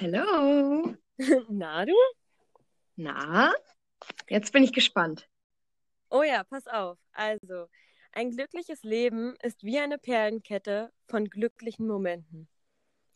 [0.00, 0.92] Hallo.
[1.48, 1.94] Na du?
[2.96, 3.54] Na,
[4.28, 5.28] jetzt bin ich gespannt.
[6.10, 6.98] Oh ja, pass auf.
[7.12, 7.68] Also,
[8.10, 12.48] ein glückliches Leben ist wie eine Perlenkette von glücklichen Momenten.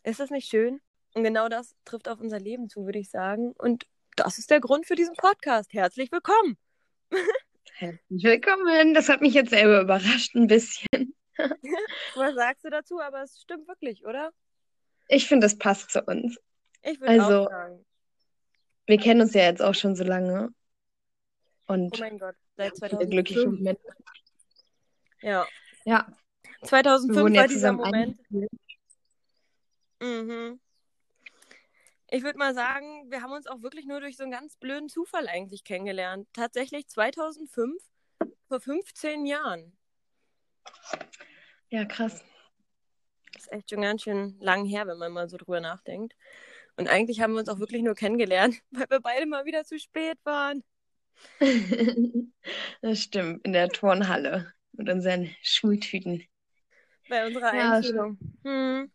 [0.03, 0.79] Ist das nicht schön?
[1.15, 3.51] Und genau das trifft auf unser Leben zu, würde ich sagen.
[3.57, 3.85] Und
[4.15, 5.73] das ist der Grund für diesen Podcast.
[5.73, 6.57] Herzlich willkommen.
[7.73, 8.93] Herzlich willkommen.
[8.93, 10.87] Das hat mich jetzt selber überrascht ein bisschen.
[12.15, 13.01] Was sagst du dazu?
[13.01, 14.31] Aber es stimmt wirklich, oder?
[15.09, 16.39] Ich finde, das passt zu uns.
[16.81, 17.85] Ich würde Also- auch sagen.
[18.85, 20.49] Wir kennen uns ja jetzt auch schon so lange.
[21.67, 23.59] Und Oh mein Gott, seit viele glückliche 2005.
[23.59, 23.81] Momente.
[25.21, 25.47] Ja.
[25.85, 26.07] Ja,
[26.41, 28.19] wir 2005 wurden war dieser Moment.
[29.99, 30.59] Mhm.
[32.11, 34.89] Ich würde mal sagen, wir haben uns auch wirklich nur durch so einen ganz blöden
[34.89, 36.27] Zufall eigentlich kennengelernt.
[36.33, 37.83] Tatsächlich 2005,
[38.47, 39.77] vor 15 Jahren.
[41.69, 42.23] Ja, krass.
[43.33, 46.15] Das ist echt schon ganz schön lang her, wenn man mal so drüber nachdenkt.
[46.79, 49.77] Und eigentlich haben wir uns auch wirklich nur kennengelernt, weil wir beide mal wieder zu
[49.77, 50.63] spät waren.
[52.81, 56.23] Das stimmt, in der Turnhalle mit unseren Schultüten.
[57.09, 58.17] Bei unserer Ja, Einschulung.
[58.45, 58.89] Hm.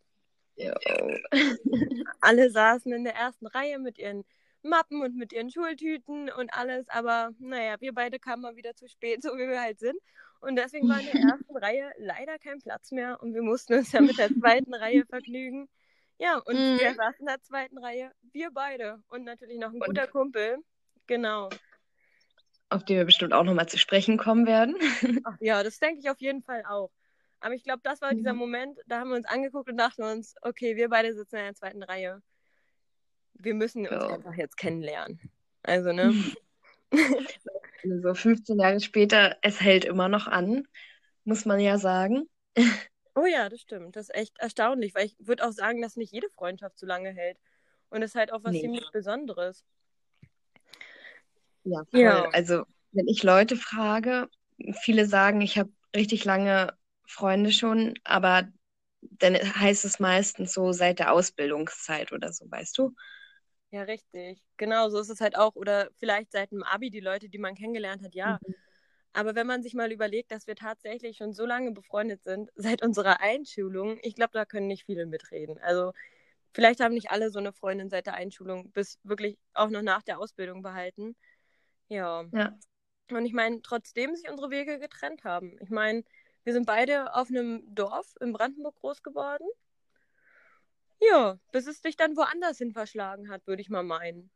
[2.21, 4.25] Alle saßen in der ersten Reihe mit ihren
[4.63, 6.89] Mappen und mit ihren Schultüten und alles.
[6.89, 9.99] Aber naja, wir beide kamen mal wieder zu spät, so wie wir halt sind.
[10.39, 13.91] Und deswegen war in der ersten Reihe leider kein Platz mehr und wir mussten uns
[13.91, 15.69] ja mit der zweiten Reihe vergnügen.
[16.17, 16.77] Ja, und Mhm.
[16.79, 18.11] wer saß in der zweiten Reihe?
[18.31, 19.01] Wir beide.
[19.07, 20.57] Und natürlich noch ein Und- guter Kumpel.
[21.07, 21.49] Genau.
[22.69, 24.75] Auf die wir bestimmt auch nochmal zu sprechen kommen werden.
[25.25, 26.91] Ach, ja, das denke ich auf jeden Fall auch.
[27.41, 28.39] Aber ich glaube, das war dieser Mhm.
[28.39, 31.53] Moment, da haben wir uns angeguckt und dachten uns, okay, wir beide sitzen in der
[31.55, 32.21] zweiten Reihe.
[33.33, 34.07] Wir müssen uns Ja.
[34.07, 35.19] einfach jetzt kennenlernen.
[35.63, 36.13] Also, ne?
[37.83, 40.67] So 15 Jahre später, es hält immer noch an,
[41.23, 42.27] muss man ja sagen.
[43.15, 43.95] Oh ja, das stimmt.
[43.95, 47.11] Das ist echt erstaunlich, weil ich würde auch sagen, dass nicht jede Freundschaft so lange
[47.11, 47.37] hält.
[47.89, 48.61] Und es ist halt auch was Nee.
[48.61, 49.63] ziemlich Besonderes.
[51.63, 52.23] Ja, voll.
[52.23, 52.29] Ja.
[52.31, 54.29] Also, wenn ich Leute frage,
[54.81, 56.77] viele sagen, ich habe richtig lange
[57.07, 58.47] Freunde schon, aber
[59.01, 62.95] dann heißt es meistens so seit der Ausbildungszeit oder so, weißt du?
[63.71, 64.41] Ja, richtig.
[64.57, 65.55] Genau, so ist es halt auch.
[65.55, 68.39] Oder vielleicht seit dem Abi, die Leute, die man kennengelernt hat, ja.
[69.15, 72.83] Aber wenn man sich mal überlegt, dass wir tatsächlich schon so lange befreundet sind, seit
[72.83, 75.57] unserer Einschulung, ich glaube, da können nicht viele mitreden.
[75.59, 75.93] Also
[76.53, 80.03] vielleicht haben nicht alle so eine Freundin seit der Einschulung bis wirklich auch noch nach
[80.03, 81.15] der Ausbildung behalten.
[81.87, 82.25] Ja.
[82.33, 82.57] Ja.
[83.09, 85.57] Und ich meine, trotzdem sich unsere Wege getrennt haben.
[85.61, 86.03] Ich meine,
[86.43, 89.47] wir sind beide auf einem Dorf in Brandenburg groß geworden.
[90.99, 94.29] Ja, bis es dich dann woanders hin verschlagen hat, würde ich mal meinen.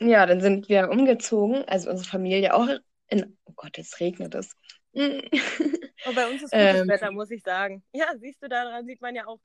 [0.00, 2.68] Ja, dann sind wir umgezogen, also unsere Familie auch
[3.08, 4.54] in, oh Gott, jetzt regnet es.
[4.92, 5.30] Und
[6.14, 6.88] bei uns ist gutes Ähm.
[6.88, 7.82] Wetter, muss ich sagen.
[7.92, 9.38] Ja, siehst du, daran sieht man ja auch,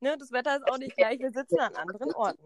[0.00, 2.44] ne, das Wetter ist auch nicht gleich, wir sitzen an anderen Orten.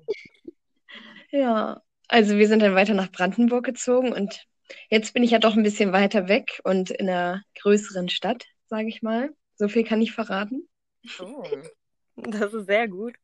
[1.31, 4.47] Ja, also wir sind dann weiter nach Brandenburg gezogen und
[4.91, 8.89] jetzt bin ich ja doch ein bisschen weiter weg und in einer größeren Stadt, sage
[8.89, 9.31] ich mal.
[9.57, 10.69] So viel kann ich verraten.
[11.21, 11.45] Oh,
[12.17, 13.15] das ist sehr gut.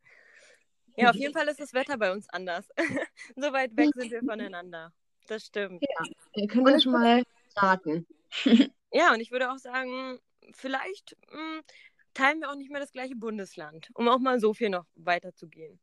[0.97, 2.69] Ja, auf jeden Fall ist das Wetter bei uns anders.
[3.37, 4.93] so weit weg sind wir voneinander.
[5.31, 5.81] Das stimmt.
[6.35, 7.23] Ihr könnt ja schon mal
[7.57, 8.07] raten.
[8.93, 10.19] Ja, und ich würde auch sagen,
[10.53, 11.61] vielleicht mh,
[12.13, 15.79] teilen wir auch nicht mehr das gleiche Bundesland, um auch mal so viel noch weiterzugehen.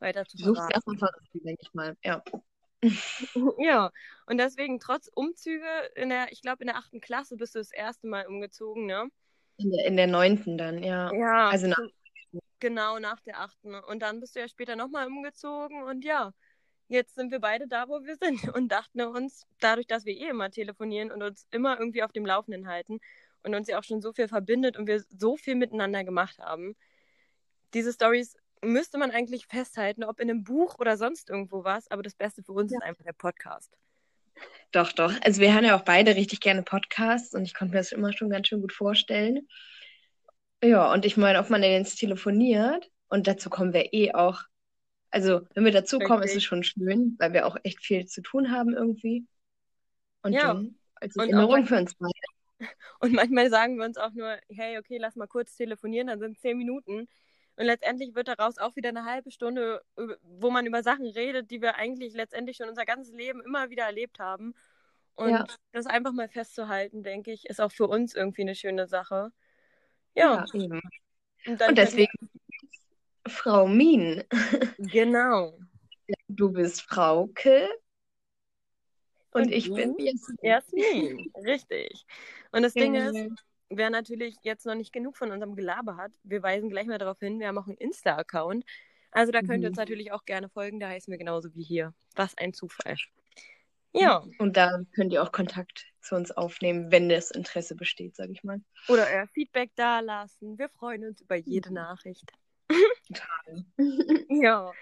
[0.00, 0.72] Weiter zu Such's verraten.
[0.74, 1.96] erstmal verraten, denke ich mal.
[2.02, 2.22] Ja.
[3.58, 3.92] Ja,
[4.26, 7.70] und deswegen, trotz Umzüge in der, ich glaube, in der achten Klasse bist du das
[7.70, 9.08] erste Mal umgezogen, ne?
[9.58, 11.12] In der, in der neunten dann, ja.
[11.14, 11.78] Ja, Also nach-
[12.58, 13.74] genau nach der achten.
[13.76, 16.32] Und dann bist du ja später nochmal umgezogen und ja,
[16.90, 20.28] jetzt sind wir beide da, wo wir sind und dachten uns, dadurch, dass wir eh
[20.28, 23.00] immer telefonieren und uns immer irgendwie auf dem Laufenden halten
[23.42, 26.76] und uns ja auch schon so viel verbindet und wir so viel miteinander gemacht haben,
[27.74, 32.02] diese Stories müsste man eigentlich festhalten, ob in einem Buch oder sonst irgendwo was, aber
[32.02, 32.78] das Beste für uns Ja.
[32.78, 33.76] ist einfach der Podcast.
[34.72, 35.12] Doch, doch.
[35.22, 38.12] Also wir hören ja auch beide richtig gerne Podcasts und ich konnte mir das immer
[38.12, 39.48] schon ganz schön gut vorstellen.
[40.62, 44.42] Ja, und ich meine, ob man denn jetzt telefoniert und dazu kommen wir eh auch.
[45.10, 48.22] Also, wenn wir dazu kommen, ist es schon schön, weil wir auch echt viel zu
[48.22, 49.26] tun haben irgendwie.
[50.22, 50.50] Und Ja.
[50.50, 52.12] dann als Und Erinnerung für uns beide.
[53.00, 56.32] Und manchmal sagen wir uns auch nur, hey, okay, lass mal kurz telefonieren, dann sind
[56.36, 57.08] es zehn Minuten.
[57.56, 59.82] Und letztendlich wird daraus auch wieder eine halbe Stunde,
[60.22, 63.84] wo man über Sachen redet, die wir eigentlich letztendlich schon unser ganzes Leben immer wieder
[63.84, 64.54] erlebt haben.
[65.14, 65.46] Und Ja.
[65.72, 69.32] das einfach mal festzuhalten, denke ich, ist auch für uns irgendwie eine schöne Sache.
[70.14, 70.80] Ja, Ja, eben.
[71.46, 72.12] und Und deswegen,
[73.28, 74.24] Frau Mien,
[74.78, 75.58] Genau.
[76.28, 77.68] du bist Frauke
[79.32, 80.38] und, Und ich bin Jasmin.
[80.42, 82.04] Jasmin, richtig.
[82.52, 83.34] Und das Ding ist, Genau.
[83.68, 87.18] wer natürlich jetzt noch nicht genug von unserem Gelaber hat, wir weisen gleich mal darauf
[87.20, 88.64] hin, wir haben auch einen Insta-Account.
[89.12, 89.82] Also da könnt ihr uns Mhm.
[89.82, 91.94] natürlich auch gerne folgen, da heißen wir genauso wie hier.
[92.16, 92.96] Was ein Zufall.
[93.92, 98.32] Ja, Und da könnt ihr auch Kontakt zu uns aufnehmen, wenn das Interesse besteht, sage
[98.32, 98.60] ich mal.
[98.88, 100.58] oder euer Feedback dalassen.
[100.58, 102.32] Wir freuen uns über jede Nachricht.
[104.28, 104.72] Ja.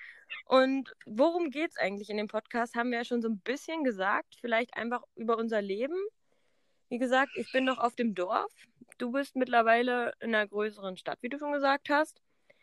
[0.46, 2.74] Und worum geht es eigentlich in dem Podcast?
[2.74, 4.36] Haben wir ja schon so ein bisschen gesagt.
[4.40, 5.96] Vielleicht einfach über unser Leben.
[6.88, 8.52] Wie gesagt, ich bin noch auf dem Dorf.
[8.98, 12.20] Du bist mittlerweile in einer größeren Stadt, wie du schon gesagt hast.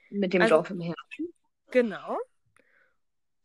[0.09, 1.33] Mit dem Also- Dorf im Herzen.
[1.71, 2.18] Genau.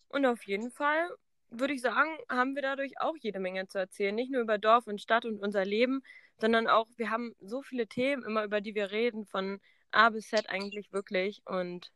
[0.08, 1.08] Und auf jeden Fall
[1.50, 4.14] würde ich sagen, haben wir dadurch auch jede Menge zu erzählen.
[4.14, 6.02] Nicht nur über Dorf und Stadt und unser Leben,
[6.38, 10.28] sondern auch, wir haben so viele Themen immer, über die wir reden, von A bis
[10.28, 11.42] Z eigentlich wirklich.
[11.44, 11.90] Und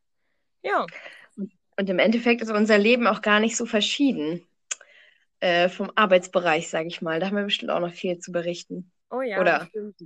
[0.64, 0.86] ja,
[1.76, 4.46] Und im Endeffekt ist unser Leben auch gar nicht so verschieden
[5.40, 7.20] äh, vom Arbeitsbereich, sage ich mal.
[7.20, 8.90] Da haben wir bestimmt auch noch viel zu berichten.
[9.10, 9.96] oh ja, Oder- stimmt.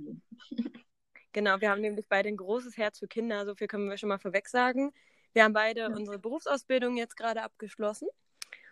[1.31, 4.09] Genau, wir haben nämlich beide ein großes Herz für Kinder, so viel können wir schon
[4.09, 4.91] mal vorweg sagen.
[5.33, 5.87] Wir haben beide Ja.
[5.87, 8.07] unsere Berufsausbildung jetzt gerade abgeschlossen.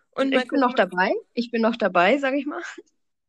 [0.10, 1.14] Und ich bin noch dabei.
[1.36, 2.64] Ich bin noch dabei, sage ich mal.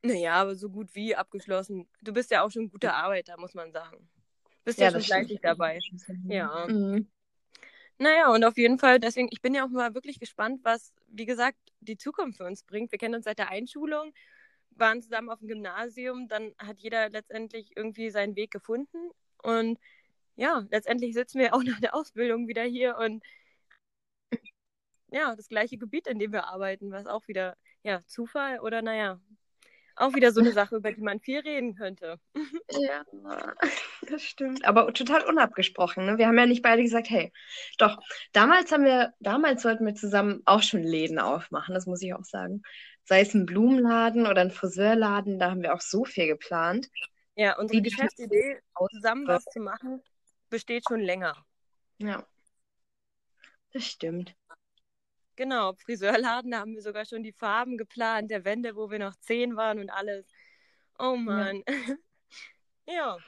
[0.03, 1.87] Naja, aber so gut wie abgeschlossen.
[2.01, 4.09] Du bist ja auch schon ein guter Arbeiter, muss man sagen.
[4.65, 5.19] Bist ja, schon das stimmt.
[5.27, 5.79] fleißig dabei.
[6.25, 6.67] Ja.
[6.67, 7.07] Mhm.
[7.99, 11.27] Naja, und auf jeden Fall, deswegen, ich bin ja auch mal wirklich gespannt, was, wie
[11.27, 12.93] gesagt, die Zukunft für uns bringt.
[12.93, 14.12] Wir kennen uns seit der Einschulung,
[14.71, 19.11] waren zusammen auf dem Gymnasium, dann hat jeder letztendlich irgendwie seinen Weg gefunden.
[19.43, 19.79] Und
[20.37, 23.23] ja, letztendlich sitzen wir auch nach der Ausbildung wieder hier und
[25.11, 29.21] ja, das gleiche Gebiet, in dem wir arbeiten, was auch wieder, ja, Zufall oder naja,
[30.00, 32.19] auch wieder so eine Sache, über die man viel reden könnte.
[32.71, 33.05] Ja,
[34.09, 34.65] das stimmt.
[34.65, 36.06] Aber total unabgesprochen.
[36.06, 36.19] Ne?
[36.19, 37.33] Wir haben ja nicht beide gesagt, hey,
[37.79, 37.99] doch,
[38.33, 42.25] damals haben wir, damals sollten wir zusammen auch schon Läden aufmachen, das muss ich auch
[42.25, 42.62] sagen.
[43.05, 46.89] Sei es ein Blumenladen oder ein Friseurladen, da haben wir auch so viel geplant.
[47.35, 48.61] Ja, unsere Wie die Geschäftsidee,
[48.91, 50.03] zusammen was zu machen,
[50.50, 51.35] besteht schon länger.
[51.99, 52.25] Ja,
[53.73, 54.35] das stimmt.
[55.38, 59.14] Genau, Friseurladen, da haben wir sogar schon die Farben geplant, der Wände, wo wir noch
[59.20, 60.26] zehn waren und alles.
[60.99, 61.62] Oh Mann.
[62.90, 63.14] Ja.
[63.14, 63.23] Und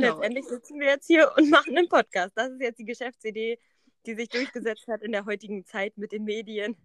[0.00, 0.14] Genau.
[0.14, 2.32] letztendlich sitzen wir jetzt hier und machen einen Podcast.
[2.34, 3.60] Das ist jetzt die Geschäftsidee,
[4.06, 6.76] die sich durchgesetzt hat in der heutigen Zeit mit den Medien.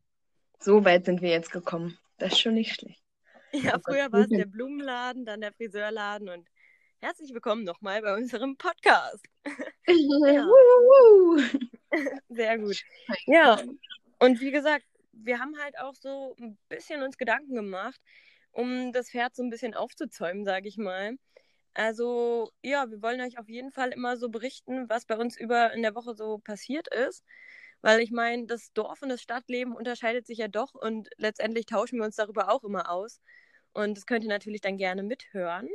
[0.59, 1.97] So weit sind wir jetzt gekommen.
[2.17, 3.01] Das ist schon nicht schlecht.
[3.53, 6.47] Ja, Also, früher war es der Blumenladen, dann der Friseurladen und
[6.97, 9.25] herzlich willkommen nochmal bei unserem Podcast.
[9.87, 11.41] Wuhu.
[12.29, 12.81] Sehr gut.
[13.25, 13.61] Ja,
[14.19, 17.99] und wie gesagt, wir haben halt auch so ein bisschen uns Gedanken gemacht,
[18.51, 21.17] um das Pferd so ein bisschen aufzuzäumen, sage ich mal.
[21.73, 25.73] Also, ja, wir wollen euch auf jeden Fall immer so berichten, was bei uns über
[25.73, 27.23] in der Woche so passiert ist.
[27.81, 31.99] Weil ich meine, das Dorf und das Stadtleben unterscheidet sich ja doch und letztendlich tauschen
[31.99, 33.21] wir uns darüber auch immer aus.
[33.73, 35.67] Und das könnt ihr natürlich dann gerne mithören.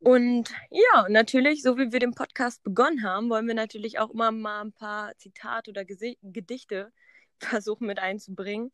[0.00, 4.30] Und ja, natürlich, so wie wir den Podcast begonnen haben, wollen wir natürlich auch immer
[4.30, 6.92] mal ein paar Zitate oder Gesi Gedichte
[7.40, 8.72] versuchen mit einzubringen.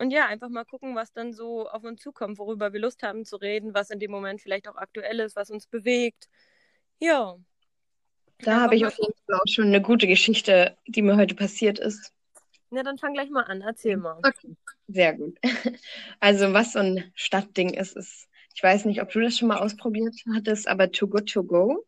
[0.00, 3.24] Und ja, einfach mal gucken, was dann so auf uns zukommt, worüber wir Lust haben
[3.24, 6.28] zu reden, was in dem Moment vielleicht auch aktuell ist, was uns bewegt.
[7.00, 7.36] Ja.
[8.40, 11.80] Da habe ich auf jeden Fall auch schon eine gute Geschichte, die mir heute passiert
[11.80, 12.12] ist.
[12.70, 14.18] Na, dann fang gleich mal an, erzähl mal.
[14.18, 14.54] Okay,
[14.86, 15.38] sehr gut.
[16.20, 18.27] Also was so ein Stadtding ist, ist,
[18.58, 21.86] ich weiß nicht, ob du das schon mal ausprobiert hattest, aber Too Good To Go.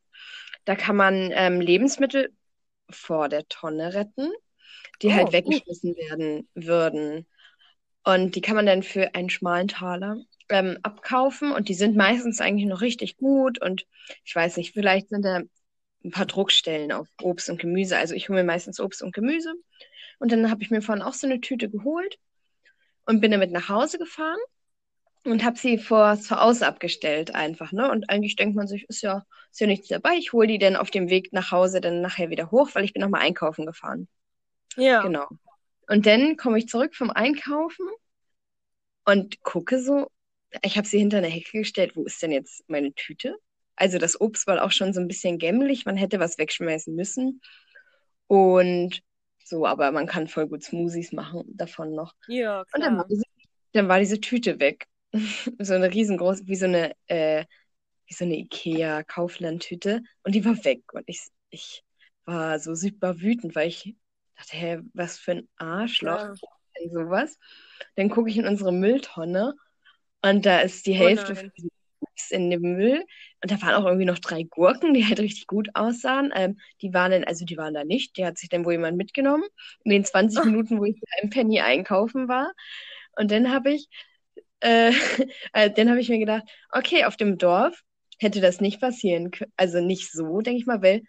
[0.65, 2.33] Da kann man ähm, Lebensmittel
[2.91, 4.31] vor der Tonne retten,
[5.03, 5.63] die Oh, halt gut.
[5.63, 7.27] weggeschmissen werden würden.
[8.05, 10.19] Und die kann man dann für einen schmalen Taler
[10.51, 13.87] ähm, abkaufen und die sind meistens eigentlich noch richtig gut und
[14.25, 15.43] ich weiß nicht, vielleicht sind da
[16.05, 17.99] ein paar Druckstellen auf Obst und Gemüse.
[17.99, 19.55] Also ich hole mir meistens Obst und Gemüse
[20.21, 22.19] und dann habe ich mir vorhin auch so eine Tüte geholt
[23.07, 24.39] und bin damit nach Hause gefahren
[25.25, 27.91] und habe sie vor zu Hause abgestellt einfach, ne?
[27.91, 30.15] Und eigentlich denkt man sich, ist ja, ist ja nichts dabei.
[30.17, 32.93] Ich hole die dann auf dem Weg nach Hause dann nachher wieder hoch, weil ich
[32.93, 34.09] bin nochmal einkaufen gefahren.
[34.77, 35.03] Ja.
[35.03, 35.29] Genau.
[35.89, 37.87] Und dann komme ich zurück vom Einkaufen
[39.05, 40.09] und gucke so,
[40.63, 43.37] ich habe sie hinter eine Hecke gestellt, wo ist denn jetzt meine Tüte?
[43.77, 47.41] Also das Obst war auch schon so ein bisschen gämmelig, man hätte was wegschmeißen müssen.
[48.27, 49.01] Und
[49.45, 52.15] so, aber man kann voll gut Smoothies machen davon noch.
[52.27, 52.99] Ja, Und dann klar.
[52.99, 53.25] war diese,
[53.73, 54.87] dann war diese Tüte weg.
[55.59, 57.45] So eine riesengroße, wie so eine, äh,
[58.07, 60.03] wie so eine Ikea-Kaufland-Tüte.
[60.25, 60.83] Und die war weg.
[60.93, 61.85] Und ich, ich
[62.25, 63.97] war so super wütend, weil ich
[64.37, 66.39] dachte, hä, was für ein Arschloch Ja.
[66.81, 67.39] denn sowas?
[67.97, 69.55] Dann gucke ich in unsere Mülltonne
[70.23, 71.37] und da ist die Oh Hälfte
[72.01, 73.05] Obst in dem Müll.
[73.43, 76.33] Und da waren auch irgendwie noch drei Gurken, die halt richtig gut aussahen.
[76.35, 78.17] Ähm, die waren dann, also die waren da nicht.
[78.17, 79.45] Die hat sich dann wohl jemand mitgenommen.
[79.85, 80.45] In den 20 Oh.
[80.45, 82.53] Minuten, wo ich da im Penny einkaufen war.
[83.17, 83.89] Und dann habe ich,
[84.61, 84.93] äh,
[85.53, 87.83] äh, dann habe ich mir gedacht, okay, auf dem Dorf
[88.19, 89.53] hätte das nicht passieren können.
[89.57, 91.03] Also nicht so, denke ich mal, weil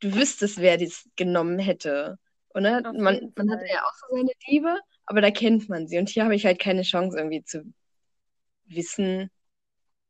[0.00, 2.18] du wüsstest, wer dies genommen hätte.
[2.54, 2.78] Oder?
[2.78, 5.98] Auf Man, man hat ja auch so seine Liebe, aber da kennt man sie.
[5.98, 7.64] Und hier habe ich halt keine Chance, irgendwie zu
[8.66, 9.30] wissen,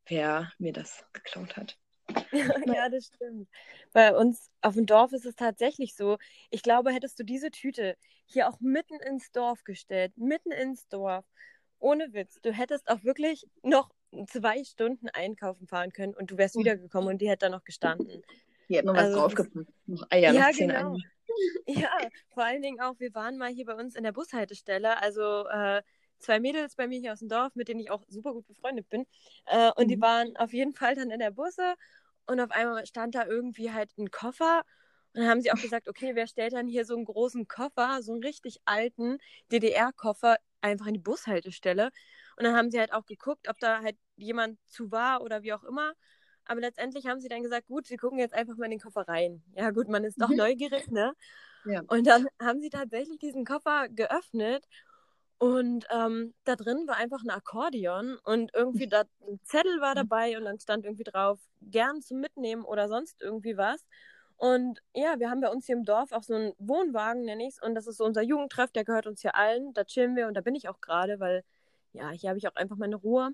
[0.07, 1.77] wer mir das geklaut hat.
[2.67, 3.49] Ja, das stimmt.
[3.93, 6.19] Bei uns auf dem Dorf ist es tatsächlich so.
[6.51, 7.97] Ich glaube, hättest du diese Tüte
[8.27, 11.25] hier auch mitten ins Dorf gestellt, mitten ins Dorf,
[11.85, 13.91] ohne Witz, du hättest auch wirklich noch
[14.29, 16.61] zwei Stunden einkaufen fahren können und du wärst Mhm.
[16.61, 18.23] wiedergekommen und die hätte da noch gestanden.
[18.69, 19.69] Hier hat noch was Also, draufgepackt.
[19.87, 20.97] Noch Eier, Ja, noch zehn genau.
[20.97, 20.97] Eier.
[21.67, 21.91] Ja,
[22.35, 25.83] vor allen Dingen auch, wir waren mal hier bei uns in der Bushaltestelle, also äh,
[26.19, 28.89] zwei Mädels bei mir hier aus dem Dorf, mit denen ich auch super gut befreundet
[28.91, 29.07] bin.
[29.47, 30.03] Äh, und die Mhm.
[30.03, 31.75] waren auf jeden Fall dann in der Busse
[32.27, 34.63] und auf einmal stand da irgendwie halt ein Koffer.
[35.15, 38.03] Und dann haben sie auch gesagt, okay, wer stellt dann hier so einen großen Koffer,
[38.03, 39.19] so einen richtig alten
[39.53, 41.91] DDR-Koffer, einfach in die Bushaltestelle?
[42.37, 45.53] Und dann haben sie halt auch geguckt, ob da halt jemand zu war oder wie
[45.53, 45.93] auch immer.
[46.47, 49.03] Aber letztendlich haben sie dann gesagt, gut, sie gucken jetzt einfach mal in den Koffer
[49.09, 49.43] rein.
[49.55, 50.35] Ja, gut, man ist doch Mhm.
[50.35, 51.15] neugierig, ne?
[51.65, 51.85] Ja.
[51.87, 54.65] Und dann haben sie tatsächlich diesen Koffer geöffnet
[55.39, 60.39] und ähm, da drin war einfach ein Akkordeon und irgendwie da ein Zettel war dabei
[60.39, 63.85] und dann stand irgendwie drauf, gern zum Mitnehmen oder sonst irgendwie was.
[64.37, 67.55] Und ja, wir haben bei uns hier im Dorf auch so einen Wohnwagen, nenne ich
[67.57, 69.73] es, und das ist so unser Jugendtreff, der gehört uns hier allen.
[69.75, 71.45] Da chillen wir und da bin ich auch gerade, weil
[71.93, 73.31] ja, hier habe ich auch einfach meine Ruhe,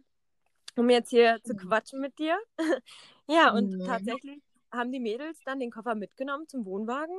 [0.76, 1.56] um jetzt hier zu Mhm.
[1.56, 2.38] quatschen mit dir.
[3.28, 3.84] ja, und Mhm.
[3.84, 4.42] tatsächlich
[4.72, 7.16] haben die Mädels dann den Koffer mitgenommen zum Wohnwagen.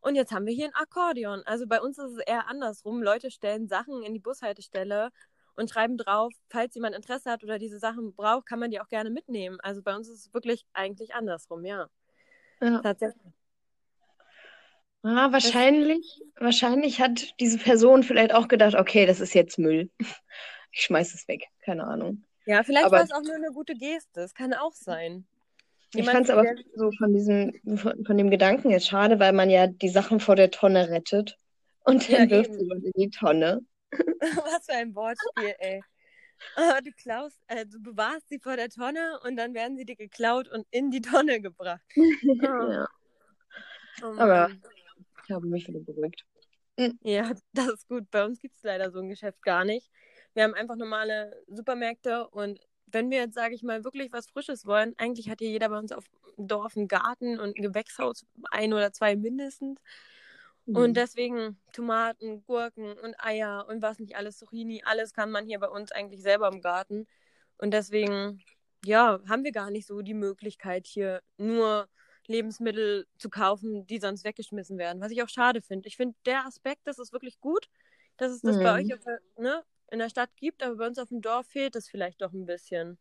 [0.00, 1.42] Und jetzt haben wir hier ein Akkordeon.
[1.46, 3.02] Also bei uns ist es eher andersrum.
[3.02, 5.10] Leute stellen Sachen in die Bushaltestelle
[5.56, 8.88] und schreiben drauf, falls jemand Interesse hat oder diese Sachen braucht, kann man die auch
[8.88, 9.60] gerne mitnehmen.
[9.60, 11.88] Also bei uns ist es wirklich eigentlich andersrum, ja.
[12.62, 12.80] Ja.
[12.80, 13.32] Tatsächlich.
[15.02, 19.90] Ah, wahrscheinlich, wahrscheinlich hat diese Person vielleicht auch gedacht, okay, das ist jetzt Müll.
[20.72, 21.46] Ich schmeiß es weg.
[21.64, 22.22] Keine Ahnung.
[22.46, 24.20] Ja, vielleicht Aber- war es auch nur eine gute Geste.
[24.20, 25.26] Es kann auch sein.
[25.94, 26.44] Ich fand es aber
[26.76, 30.36] so von diesem, von, von dem Gedanken jetzt schade, weil man ja die Sachen vor
[30.36, 31.36] der Tonne rettet
[31.84, 33.62] und dann Ja, wirft sie in die Tonne.
[33.90, 35.82] Was für ein Wortspiel, ey.
[36.56, 39.96] Ah, du klaust, äh, du bewahrst sie vor der Tonne und dann werden sie dir
[39.96, 41.82] geklaut und in die Tonne gebracht.
[42.22, 42.88] Ja,
[44.02, 44.62] Oh Aber- Mann.
[45.24, 46.24] ich habe mich wieder beruhigt.
[47.02, 48.10] Ja, das ist gut.
[48.10, 49.90] Bei uns gibt es leider so ein Geschäft gar nicht.
[50.34, 54.64] Wir haben einfach normale Supermärkte und wenn wir jetzt, sage ich mal, wirklich was Frisches
[54.66, 56.04] wollen, eigentlich hat hier jeder bei uns auf
[56.38, 59.78] dem Dorf einen Garten und ein Gewächshaus, ein oder zwei mindestens.
[60.66, 60.94] Und Mhm.
[60.94, 65.68] deswegen Tomaten, Gurken und Eier und was nicht alles, Zucchini, alles kann man hier bei
[65.68, 67.06] uns eigentlich selber im Garten.
[67.58, 68.42] Und deswegen,
[68.84, 71.88] ja, haben wir gar nicht so die Möglichkeit, hier nur
[72.26, 75.00] Lebensmittel zu kaufen, die sonst weggeschmissen werden.
[75.02, 75.88] Was ich auch schade finde.
[75.88, 77.68] Ich finde, der Aspekt, das ist wirklich gut,
[78.16, 78.84] dass es das bei Mhm.
[78.84, 81.74] euch auf, der- ne, in der Stadt gibt, aber bei uns auf dem Dorf fehlt
[81.74, 82.98] es vielleicht doch ein bisschen.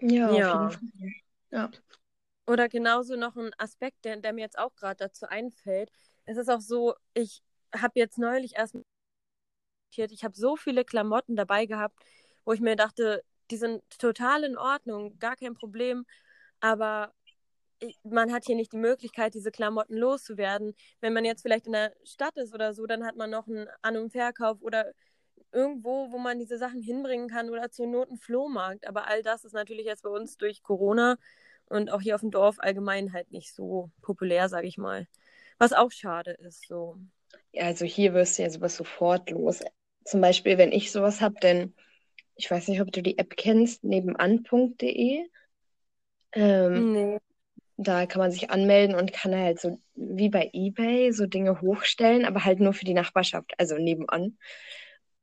[0.00, 0.80] Ja, Ja.
[1.50, 1.70] Ja.
[2.46, 5.90] Oder genauso noch ein Aspekt, der, der mir jetzt auch gerade dazu einfällt.
[6.24, 7.42] Es ist auch so, ich
[7.74, 8.76] habe jetzt neulich erst
[9.96, 11.98] ich habe so viele Klamotten dabei gehabt,
[12.44, 16.06] wo ich mir dachte, die sind total in Ordnung, gar kein Problem,
[16.60, 17.12] aber
[18.02, 20.74] man hat hier nicht die Möglichkeit, diese Klamotten loszuwerden.
[21.00, 23.68] Wenn man jetzt vielleicht in der Stadt ist oder so, dann hat man noch einen
[23.82, 24.92] An- und Verkauf oder
[25.52, 28.86] irgendwo, wo man diese Sachen hinbringen kann oder zur Not einen Flohmarkt.
[28.86, 31.16] Aber all das ist natürlich jetzt bei uns durch Corona
[31.66, 35.06] und auch hier auf dem Dorf allgemein halt nicht so populär, sage ich mal.
[35.60, 36.98] Was auch schade ist, so.
[37.52, 39.60] Ja, also hier wirst du ja sowas sofort los.
[40.04, 41.74] Zum Beispiel, wenn ich sowas habe, denn
[42.36, 45.26] ich weiß nicht, ob du die App kennst, nebenan.de.
[46.32, 47.18] Ähm, Nee.
[47.76, 52.24] Da kann man sich anmelden und kann halt so wie bei eBay so Dinge hochstellen,
[52.26, 54.38] aber halt nur für die Nachbarschaft, also nebenan.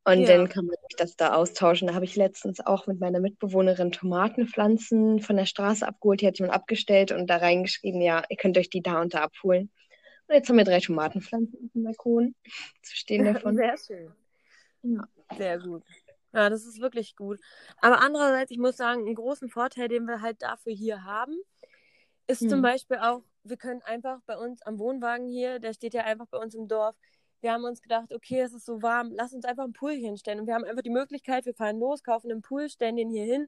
[0.06, 0.38] Und Ja.
[0.38, 1.88] dann kann man sich das da austauschen.
[1.88, 6.22] Da habe ich letztens auch mit meiner Mitbewohnerin Tomatenpflanzen von der Straße abgeholt.
[6.22, 9.24] Die hat jemand abgestellt und da reingeschrieben, ja, ihr könnt euch die da und da
[9.24, 9.72] abholen.
[10.28, 12.36] Und jetzt haben wir drei Tomatenpflanzen auf dem Balkon
[12.82, 13.56] zu stehen davon.
[13.56, 14.14] Sehr schön.
[14.84, 15.08] Ja.
[15.38, 15.84] Sehr gut.
[16.34, 17.40] Ja, das ist wirklich gut.
[17.78, 21.36] Aber andererseits, ich muss sagen, einen großen Vorteil, den wir halt dafür hier haben,
[22.28, 22.62] ist zum Hm.
[22.62, 26.38] Beispiel auch, wir können einfach bei uns am Wohnwagen hier, der steht ja einfach bei
[26.38, 26.96] uns im Dorf,
[27.42, 30.08] wir haben uns gedacht, okay, es ist so warm, lass uns einfach einen Pool hier
[30.08, 30.42] hinstellen.
[30.42, 33.26] Und wir haben einfach die Möglichkeit, wir fahren los, kaufen einen Pool, stellen den hier
[33.26, 33.48] hin.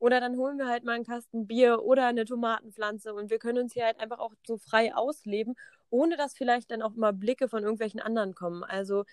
[0.00, 3.60] Oder dann holen wir halt mal einen Kasten Bier oder eine Tomatenpflanze und wir können
[3.60, 5.56] uns hier halt einfach auch so frei ausleben,
[5.90, 8.64] ohne dass vielleicht dann auch mal Blicke von irgendwelchen anderen kommen.
[8.64, 9.04] Also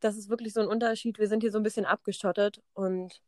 [0.00, 1.18] das ist wirklich so ein Unterschied.
[1.18, 3.22] Wir sind hier so ein bisschen abgeschottet und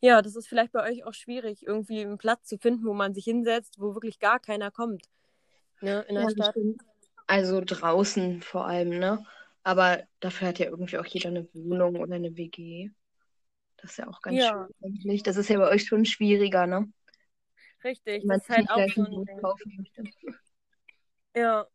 [0.00, 3.14] ja, das ist vielleicht bei euch auch schwierig, irgendwie einen Platz zu finden, wo man
[3.14, 5.06] sich hinsetzt, wo wirklich gar keiner kommt.
[5.80, 6.56] Ne, in der Ja, Stadt.
[7.26, 9.24] Also draußen vor allem, ne?
[9.62, 12.90] Aber dafür hat ja irgendwie auch jeder eine Wohnung oder eine WG.
[13.78, 14.50] Das ist ja auch ganz Ja.
[14.50, 15.22] schön eigentlich.
[15.22, 16.90] Das ist ja bei euch schon schwieriger, ne?
[17.82, 20.10] Richtig, man das ist halt auch möchte.
[21.36, 21.66] Ja.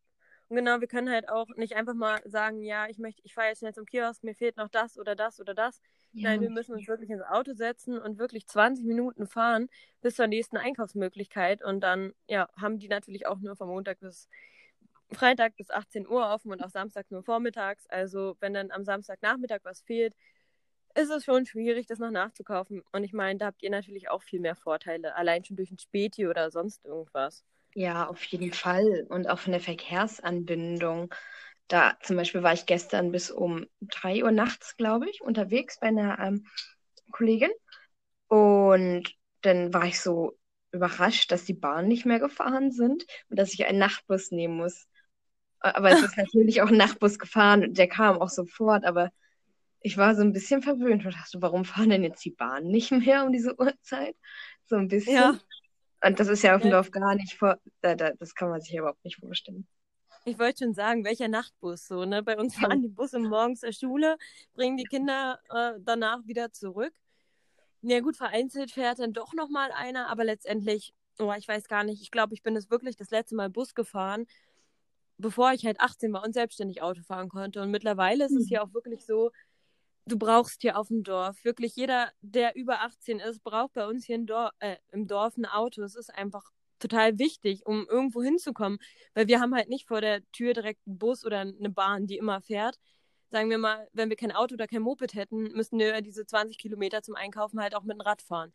[0.48, 3.50] Und genau, wir können halt auch nicht einfach mal sagen, ja, ich möchte, ich fahre
[3.50, 5.80] jetzt schnell zum Kiosk, mir fehlt noch das oder das oder das.
[6.14, 6.30] Ja.
[6.30, 9.70] Nein, wir müssen uns wirklich ins Auto setzen und wirklich 20 Minuten fahren
[10.02, 11.64] bis zur nächsten Einkaufsmöglichkeit.
[11.64, 14.28] Und dann, ja, haben die natürlich auch nur von Montag bis
[15.12, 17.86] Freitag bis 18 Uhr offen und auch Samstag nur vormittags.
[17.88, 20.16] Also wenn dann am Samstagnachmittag was fehlt,
[20.96, 22.84] ist es schon schwierig, das noch nachzukaufen.
[22.92, 25.80] Und ich meine, da habt ihr natürlich auch viel mehr Vorteile, allein schon durch ein
[25.80, 27.44] Späti oder sonst irgendwas.
[27.76, 29.06] Ja, auf jeden Fall.
[29.10, 31.14] Und auch von der Verkehrsanbindung.
[31.68, 35.88] Da zum Beispiel war ich gestern bis um 3 Uhr nachts, glaube ich, unterwegs bei
[35.88, 36.46] einer ähm,
[37.12, 37.52] Kollegin.
[38.28, 40.38] Und dann war ich so
[40.72, 44.88] überrascht, dass die Bahnen nicht mehr gefahren sind und dass ich einen Nachtbus nehmen muss.
[45.60, 47.74] Aber es ist natürlich auch ein Nachtbus gefahren.
[47.74, 49.12] Der kam auch sofort, aber
[49.82, 52.92] ich war so ein bisschen verwöhnt und dachte, warum fahren denn jetzt die Bahnen nicht
[52.92, 54.16] mehr um diese Uhrzeit?
[54.66, 55.14] So ein bisschen.
[55.16, 55.40] Ja.
[56.04, 56.78] Und das ist ja auf dem Ja.
[56.78, 57.60] Dorf gar nicht vor.
[57.82, 59.68] Da, da, das kann man sich überhaupt nicht vorstellen.
[60.26, 62.22] Ich wollte schon sagen, welcher Nachtbus so, ne?
[62.24, 64.18] Bei uns fahren die Busse morgens zur Schule,
[64.54, 66.94] bringen die Kinder äh, danach wieder zurück.
[67.82, 71.84] Ja gut, vereinzelt fährt dann doch noch mal einer, aber letztendlich, oh, ich weiß gar
[71.86, 74.26] nicht, ich glaube, ich bin es wirklich das letzte Mal Bus gefahren,
[75.18, 77.62] bevor ich halt 18 war und selbstständig Auto fahren konnte.
[77.62, 78.48] Und mittlerweile ist es Mhm.
[78.48, 79.32] hier auch wirklich so,
[80.06, 84.06] du brauchst hier auf dem Dorf, wirklich jeder, der über 18 ist, braucht bei uns
[84.06, 85.82] hier im Dorf, äh, im Dorf ein Auto.
[85.84, 88.80] Es ist einfach total wichtig, um irgendwo hinzukommen,
[89.14, 92.18] weil wir haben halt nicht vor der Tür direkt einen Bus oder eine Bahn, die
[92.18, 92.80] immer fährt.
[93.32, 96.58] Sagen wir mal, wenn wir kein Auto oder kein Moped hätten, müssten wir diese 20
[96.58, 98.52] Kilometer zum Einkaufen halt auch mit dem Rad fahren.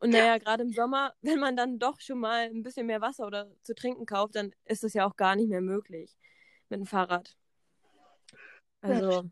[0.00, 3.26] Und naja, gerade im Sommer, wenn man dann doch schon mal ein bisschen mehr Wasser
[3.26, 6.16] oder zu trinken kauft, dann ist das ja auch gar nicht mehr möglich
[6.70, 7.36] mit dem Fahrrad.
[8.80, 9.30] Also,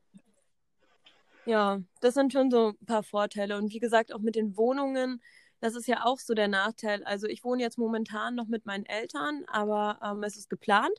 [1.49, 3.57] ja, das sind schon so ein paar Vorteile.
[3.57, 5.23] Und wie gesagt, auch mit den Wohnungen,
[5.61, 7.03] das ist ja auch so der Nachteil.
[7.05, 10.93] Also ich wohne jetzt momentan noch mit meinen Eltern, aber ähm, es ist geplant,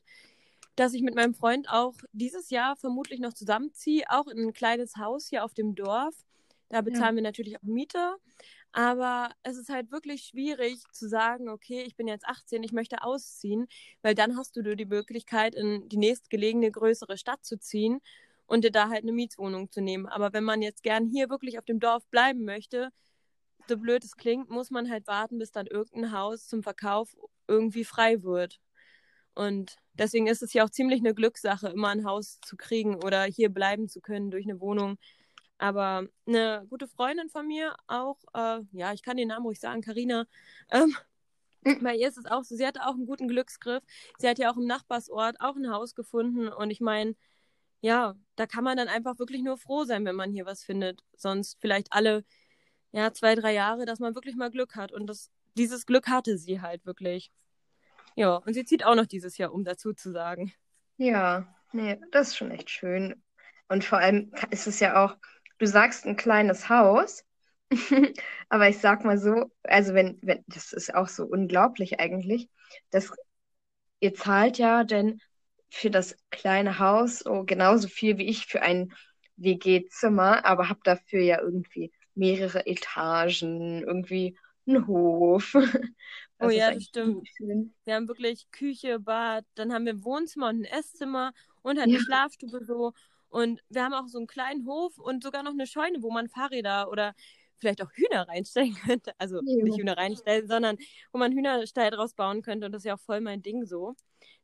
[0.74, 4.96] dass ich mit meinem Freund auch dieses Jahr vermutlich noch zusammenziehe, auch in ein kleines
[4.96, 6.16] Haus hier auf dem Dorf.
[6.68, 8.16] Da bezahlen wir natürlich auch Miete.
[8.72, 13.02] Aber es ist halt wirklich schwierig zu sagen, okay, ich bin jetzt 18, ich möchte
[13.04, 13.68] ausziehen,
[14.02, 18.00] weil dann hast du die Möglichkeit, in die nächstgelegene größere Stadt zu ziehen
[18.50, 20.06] und dir da halt eine Mietswohnung zu nehmen.
[20.06, 22.90] Aber wenn man jetzt gern hier wirklich auf dem Dorf bleiben möchte,
[23.68, 27.84] so blöd es klingt, muss man halt warten, bis dann irgendein Haus zum Verkauf irgendwie
[27.84, 28.58] frei wird.
[29.36, 33.22] Und deswegen ist es ja auch ziemlich eine Glückssache, immer ein Haus zu kriegen oder
[33.22, 34.98] hier bleiben zu können durch eine Wohnung.
[35.58, 39.80] Aber eine gute Freundin von mir auch, äh, ja, ich kann den Namen ruhig sagen,
[39.80, 40.26] Karina,
[40.72, 40.96] ähm,
[41.82, 43.84] bei ihr ist es auch so, sie hatte auch einen guten Glücksgriff.
[44.18, 47.14] Sie hat ja auch im Nachbarsort auch ein Haus gefunden und ich meine,
[47.80, 51.02] ja, da kann man dann einfach wirklich nur froh sein, wenn man hier was findet.
[51.16, 52.24] Sonst vielleicht alle,
[52.92, 54.92] ja, zwei, drei Jahre, dass man wirklich mal Glück hat.
[54.92, 57.30] Und das, dieses Glück hatte sie halt wirklich.
[58.16, 60.52] Ja, und sie zieht auch noch dieses Jahr um, dazu zu sagen.
[60.98, 63.22] Ja, nee, das ist schon echt schön.
[63.68, 65.16] Und vor allem ist es ja auch,
[65.58, 67.24] du sagst ein kleines Haus,
[68.48, 72.50] aber ich sag mal so, also wenn, wenn, das ist auch so unglaublich eigentlich,
[72.90, 73.12] dass
[74.00, 75.20] ihr zahlt ja denn
[75.70, 78.92] für das kleine Haus so genauso viel wie ich für ein
[79.36, 85.54] WG-Zimmer, aber habt dafür ja irgendwie mehrere Etagen, irgendwie einen Hof.
[86.40, 87.28] Oh Das ist ja, das stimmt.
[87.36, 87.74] schön.
[87.84, 91.90] Wir haben wirklich Küche, Bad, dann haben wir ein Wohnzimmer und ein Esszimmer und halt
[91.90, 92.00] eine Ja.
[92.00, 92.92] Schlafstube so.
[93.28, 96.28] Und wir haben auch so einen kleinen Hof und sogar noch eine Scheune, wo man
[96.28, 97.14] Fahrräder oder
[97.60, 99.12] vielleicht auch Hühner reinstellen könnte.
[99.18, 99.62] Also Ja.
[99.64, 100.76] nicht Hühner reinstellen, sondern
[101.12, 102.66] wo man Hühnerstall draus bauen könnte.
[102.66, 103.94] Und das ist ja auch voll mein Ding so.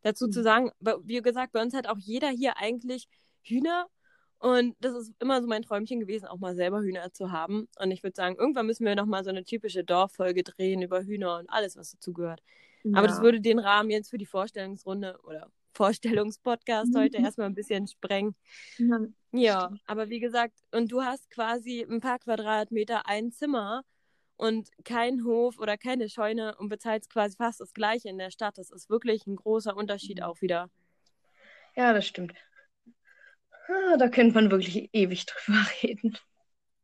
[0.02, 0.44] Dazu zu Mhm.
[0.44, 3.08] sagen, bei- wie gesagt, bei uns hat auch jeder hier eigentlich
[3.42, 3.86] Hühner.
[4.38, 7.68] Und das ist immer so mein Träumchen gewesen, auch mal selber Hühner zu haben.
[7.80, 11.38] Und ich würde sagen, irgendwann müssen wir nochmal so eine typische Dorffolge drehen über Hühner
[11.38, 12.42] und alles, was dazu gehört.
[12.92, 13.22] Aber das Ja.
[13.22, 17.24] würde den Rahmen jetzt für die Vorstellungsrunde oder Vorstellungspodcast heute Mhm.
[17.24, 18.34] erstmal ein bisschen sprengen.
[18.78, 18.98] Ja,
[19.32, 23.82] Ja, aber wie gesagt, und du hast quasi ein paar Quadratmeter ein Zimmer
[24.36, 28.58] und kein Hof oder keine Scheune und bezahlst quasi fast das Gleiche in der Stadt.
[28.58, 30.70] Das ist wirklich ein großer Unterschied auch wieder.
[31.76, 32.34] Ja, das stimmt.
[33.68, 36.16] Ah, Da könnte man wirklich ewig drüber reden.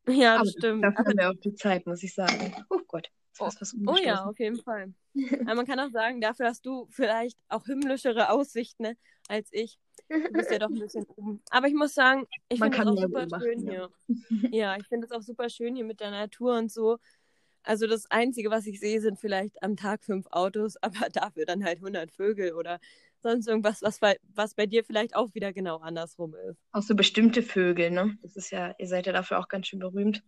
[0.06, 0.82] Ja, Aber das stimmt.
[0.82, 2.54] dafür Aber, haben wir auch die Zeit, muss ich sagen.
[2.70, 3.48] Oh Gott, oh,
[3.86, 4.92] oh ja, auf jeden Fall.
[5.46, 8.96] Aber man kann auch sagen, dafür hast du vielleicht auch himmlischere Aussichten ne,
[9.28, 9.78] als ich.
[10.08, 11.42] Du bist ja doch ein bisschen oben.
[11.50, 13.88] Aber ich muss sagen, ich finde es auch super beobachten, schön ja.
[14.08, 14.50] hier.
[14.52, 16.98] Ja, ich finde es auch super schön hier mit der Natur und so.
[17.64, 21.64] Also das Einzige, was ich sehe, sind vielleicht am Tag fünf Autos, aber dafür dann
[21.64, 22.80] halt 100 Vögel oder
[23.22, 26.58] sonst irgendwas, was bei, was bei dir vielleicht auch wieder genau andersrum ist.
[26.72, 28.18] Auch so bestimmte Vögel, ne?
[28.22, 30.24] Das ist ja, ihr seid ja dafür auch ganz schön berühmt.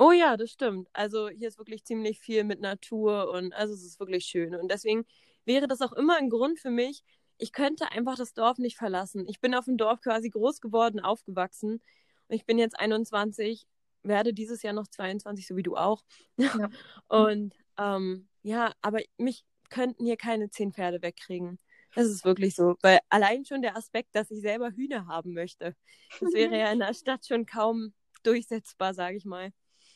[0.00, 0.88] Oh ja, das stimmt.
[0.94, 4.54] Also hier ist wirklich ziemlich viel mit Natur und also es ist wirklich schön.
[4.54, 5.04] Und deswegen
[5.44, 7.04] wäre das auch immer ein Grund für mich,
[7.36, 9.26] ich könnte einfach das Dorf nicht verlassen.
[9.28, 11.82] Ich bin auf dem Dorf quasi groß geworden, aufgewachsen.
[12.28, 13.66] Und ich bin jetzt 21,
[14.02, 16.02] werde dieses Jahr noch 22, so wie du auch.
[16.38, 16.70] Ja.
[17.08, 21.58] Und ähm, ja, aber mich könnten hier keine zehn Pferde wegkriegen.
[21.94, 22.76] Das ist wirklich so.
[22.82, 25.74] Weil allein schon der Aspekt, dass ich selber Hühner haben möchte,
[26.20, 29.50] das wäre ja in der Stadt schon kaum durchsetzbar, sage ich mal.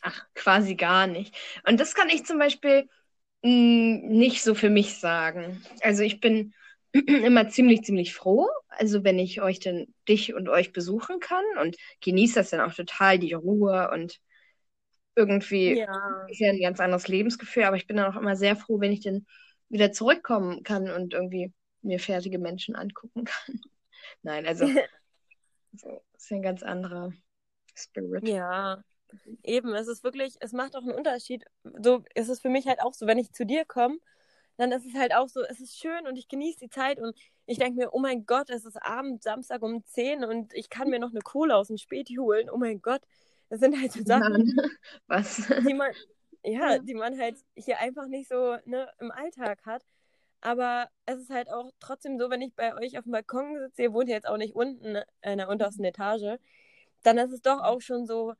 [0.06, 1.34] Ach, quasi gar nicht.
[1.66, 2.88] Und das kann ich zum Beispiel
[3.42, 5.64] mh, mm, nicht so für mich sagen.
[5.80, 6.52] Also ich bin
[6.92, 11.76] immer ziemlich, ziemlich froh, also wenn ich euch denn, dich und euch besuchen kann und
[12.02, 14.20] genieße das dann auch total, die Ruhe und
[15.16, 16.26] irgendwie ja.
[16.28, 18.92] ist ja ein ganz anderes Lebensgefühl, aber ich bin dann auch immer sehr froh, wenn
[18.92, 19.26] ich dann
[19.70, 23.60] wieder zurückkommen kann und irgendwie mir fertige Menschen angucken kann.
[24.22, 24.66] Nein, also
[25.72, 27.10] so, ist ja ein ganz anderer
[27.74, 28.28] Spirit.
[28.28, 28.84] Ja,
[29.42, 31.44] eben, es ist wirklich, es macht auch einen Unterschied.
[31.82, 33.98] So ist es für mich halt auch so, wenn ich zu dir komme
[34.56, 37.16] dann ist es halt auch so, es ist schön und ich genieße die Zeit und
[37.46, 40.88] ich denke mir, oh mein Gott, es ist Abend, Samstag um 10 und ich kann
[40.88, 42.48] mir noch eine Kohle aus dem Späti holen.
[42.50, 43.02] Oh mein Gott,
[43.48, 44.54] das sind halt so Sachen,
[45.06, 45.46] Was?
[45.66, 45.92] die man,
[46.44, 49.82] ja, die man halt hier einfach nicht so ne, im Alltag hat.
[50.40, 53.82] Aber es ist halt auch trotzdem so, wenn ich bei euch auf dem Balkon sitze,
[53.82, 56.38] ihr wohnt ja jetzt auch nicht unten in der untersten Etage,
[57.02, 58.34] dann ist es doch auch schon so,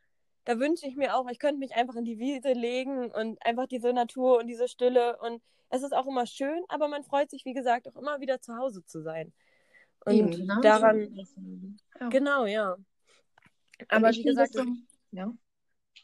[0.44, 3.66] da wünsche ich mir auch, ich könnte mich einfach in die Wiese legen und einfach
[3.66, 7.44] diese Natur und diese Stille und es ist auch immer schön, aber man freut sich,
[7.44, 9.32] wie gesagt, auch immer wieder zu Hause zu sein.
[10.04, 11.14] Und Eben, genau daran,
[11.98, 12.08] ja.
[12.10, 12.76] genau, ja.
[13.88, 14.64] Aber wie gesagt, so,
[15.12, 15.32] ja.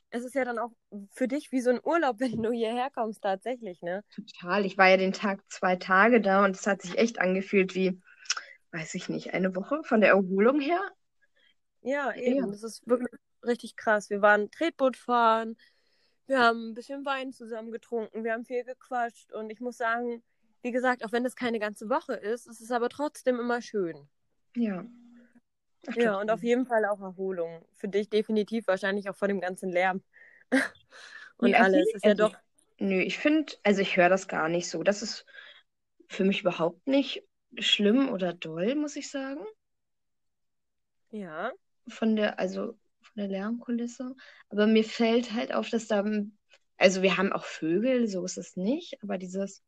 [0.09, 0.73] es ist ja dann auch
[1.13, 4.03] für dich wie so ein Urlaub, wenn du hierher kommst, tatsächlich, ne?
[4.15, 4.65] Total.
[4.65, 8.01] Ich war ja den Tag zwei Tage da und es hat sich echt angefühlt wie,
[8.73, 10.81] weiß ich nicht, eine Woche von der Erholung her.
[11.83, 12.37] Ja, eben.
[12.39, 12.47] Ja.
[12.47, 13.11] Das ist wirklich
[13.45, 14.11] richtig krass.
[14.11, 15.57] Wir waren Tretboot fahren,
[16.27, 20.23] wir haben ein bisschen Wein zusammen getrunken, wir haben viel gequatscht und ich muss sagen,
[20.63, 24.09] wie gesagt, auch wenn das keine ganze Woche ist, ist es aber trotzdem immer schön.
[24.55, 24.85] Ja.
[25.87, 27.65] Ach, ja, und auf jeden Fall auch Erholung.
[27.75, 30.03] Für dich definitiv wahrscheinlich auch vor dem ganzen Lärm.
[31.39, 31.87] und nee, alles.
[31.95, 32.39] Ist ja also, doch.
[32.79, 34.83] Nö, ich finde, also ich höre das gar nicht so.
[34.83, 35.25] Das ist
[36.09, 37.27] für mich überhaupt nicht
[37.59, 39.45] schlimm oder doll, muss ich sagen.
[41.11, 41.53] Ja.
[41.89, 42.79] Von der, also
[43.13, 44.15] von der Lärmkulisse.
[44.49, 46.05] Aber mir fällt halt auf, dass da,
[46.77, 49.63] also wir haben auch Vögel, so ist es nicht, aber dieses,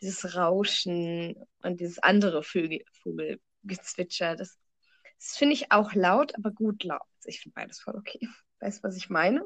[0.00, 4.58] dieses Rauschen und dieses andere Vögel, Vogelgezwitscher, das,
[5.18, 7.00] das finde ich auch laut, aber gut laut.
[7.24, 8.20] Ich finde beides voll okay.
[8.60, 9.44] Weißt du, was ich meine?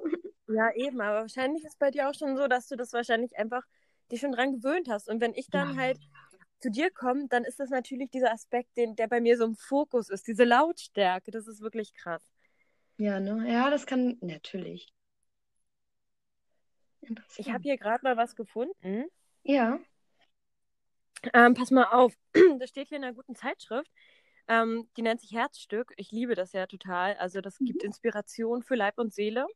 [0.49, 3.63] Ja, eben, aber wahrscheinlich ist bei dir auch schon so, dass du das wahrscheinlich einfach
[4.11, 5.09] dich schon dran gewöhnt hast.
[5.09, 5.77] Und wenn ich dann ja.
[5.77, 5.99] halt
[6.61, 9.57] zu dir komme, dann ist das natürlich dieser Aspekt, den, der bei mir so im
[9.57, 11.31] Fokus ist, diese Lautstärke.
[11.31, 12.23] Das ist wirklich krass.
[12.99, 13.51] Ja, ne?
[13.51, 14.93] Ja, das kann natürlich.
[17.37, 19.05] Ich habe hier gerade mal was gefunden.
[19.45, 19.79] Ja.
[21.33, 22.13] Ähm, pass mal auf,
[22.59, 23.91] das steht hier in einer guten Zeitschrift.
[24.49, 25.93] Ähm, die nennt sich Herzstück.
[25.97, 27.17] Ich liebe das ja total.
[27.17, 27.67] Also das mhm.
[27.67, 29.47] gibt Inspiration für Leib und Seele.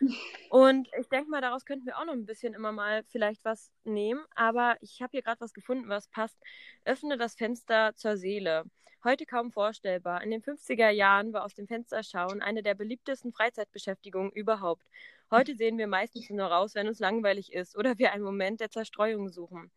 [0.50, 3.72] Und ich denke mal, daraus könnten wir auch noch ein bisschen immer mal vielleicht was
[3.84, 4.24] nehmen.
[4.34, 6.38] Aber ich habe hier gerade was gefunden, was passt.
[6.84, 8.64] Öffne das Fenster zur Seele.
[9.06, 10.24] Heute kaum vorstellbar.
[10.24, 14.84] In den 50er Jahren war aus dem Fenster schauen eine der beliebtesten Freizeitbeschäftigungen überhaupt.
[15.30, 18.68] Heute sehen wir meistens nur raus, wenn uns langweilig ist oder wir einen Moment der
[18.68, 19.70] Zerstreuung suchen.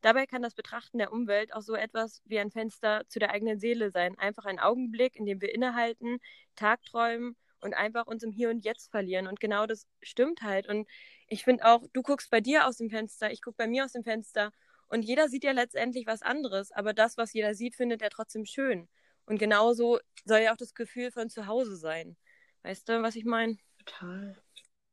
[0.00, 3.60] Dabei kann das Betrachten der Umwelt auch so etwas wie ein Fenster zu der eigenen
[3.60, 4.18] Seele sein.
[4.18, 6.18] Einfach ein Augenblick, in dem wir innehalten,
[6.56, 9.28] tagträumen und einfach uns im Hier und Jetzt verlieren.
[9.28, 10.66] Und genau das stimmt halt.
[10.66, 10.88] Und
[11.28, 13.92] ich finde auch, du guckst bei dir aus dem Fenster, ich gucke bei mir aus
[13.92, 14.50] dem Fenster
[14.92, 18.44] und jeder sieht ja letztendlich was anderes, aber das, was jeder sieht, findet er trotzdem
[18.44, 18.88] schön.
[19.24, 22.14] Und genauso soll ja auch das Gefühl von zu Hause sein.
[22.62, 23.56] Weißt du, was ich meine?
[23.78, 24.36] Total.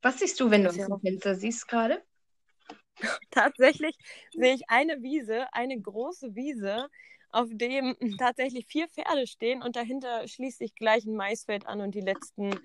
[0.02, 2.02] Was siehst du, wenn du aus dem Fenster siehst gerade?
[3.32, 3.98] Tatsächlich
[4.32, 6.88] sehe ich eine Wiese, eine große Wiese,
[7.32, 11.94] auf dem tatsächlich vier Pferde stehen und dahinter schließt sich gleich ein Maisfeld an und
[11.94, 12.58] die letzten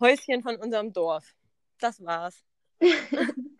[0.00, 1.34] Häuschen von unserem Dorf.
[1.80, 2.44] Das war's.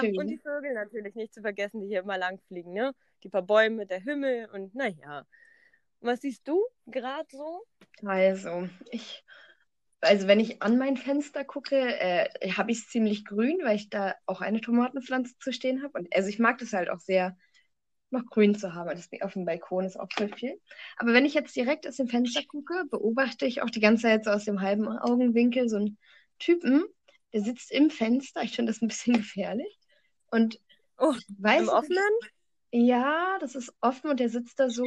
[0.00, 2.92] Ach, und die Vögel natürlich nicht zu vergessen, die hier immer lang fliegen, ne?
[3.22, 5.24] Die paar Bäume, der Himmel und naja.
[6.00, 7.64] Was siehst du gerade so?
[8.06, 9.24] Also, ich,
[10.00, 13.90] also wenn ich an mein Fenster gucke, äh, habe ich es ziemlich grün, weil ich
[13.90, 15.98] da auch eine Tomatenpflanze zu stehen habe.
[15.98, 17.36] Und also ich mag das halt auch sehr,
[18.10, 18.90] noch grün zu haben.
[18.90, 20.60] Das auf dem Balkon ist auch voll viel.
[20.96, 24.24] Aber wenn ich jetzt direkt aus dem Fenster gucke, beobachte ich auch die ganze Zeit
[24.24, 25.98] so aus dem halben Augenwinkel so einen
[26.38, 26.84] Typen,
[27.32, 28.42] der sitzt im Fenster.
[28.42, 29.77] Ich finde das ein bisschen gefährlich.
[30.30, 30.60] Und
[30.98, 32.14] oh, weiß im Offenen?
[32.70, 34.84] Ja, das ist offen und der sitzt da so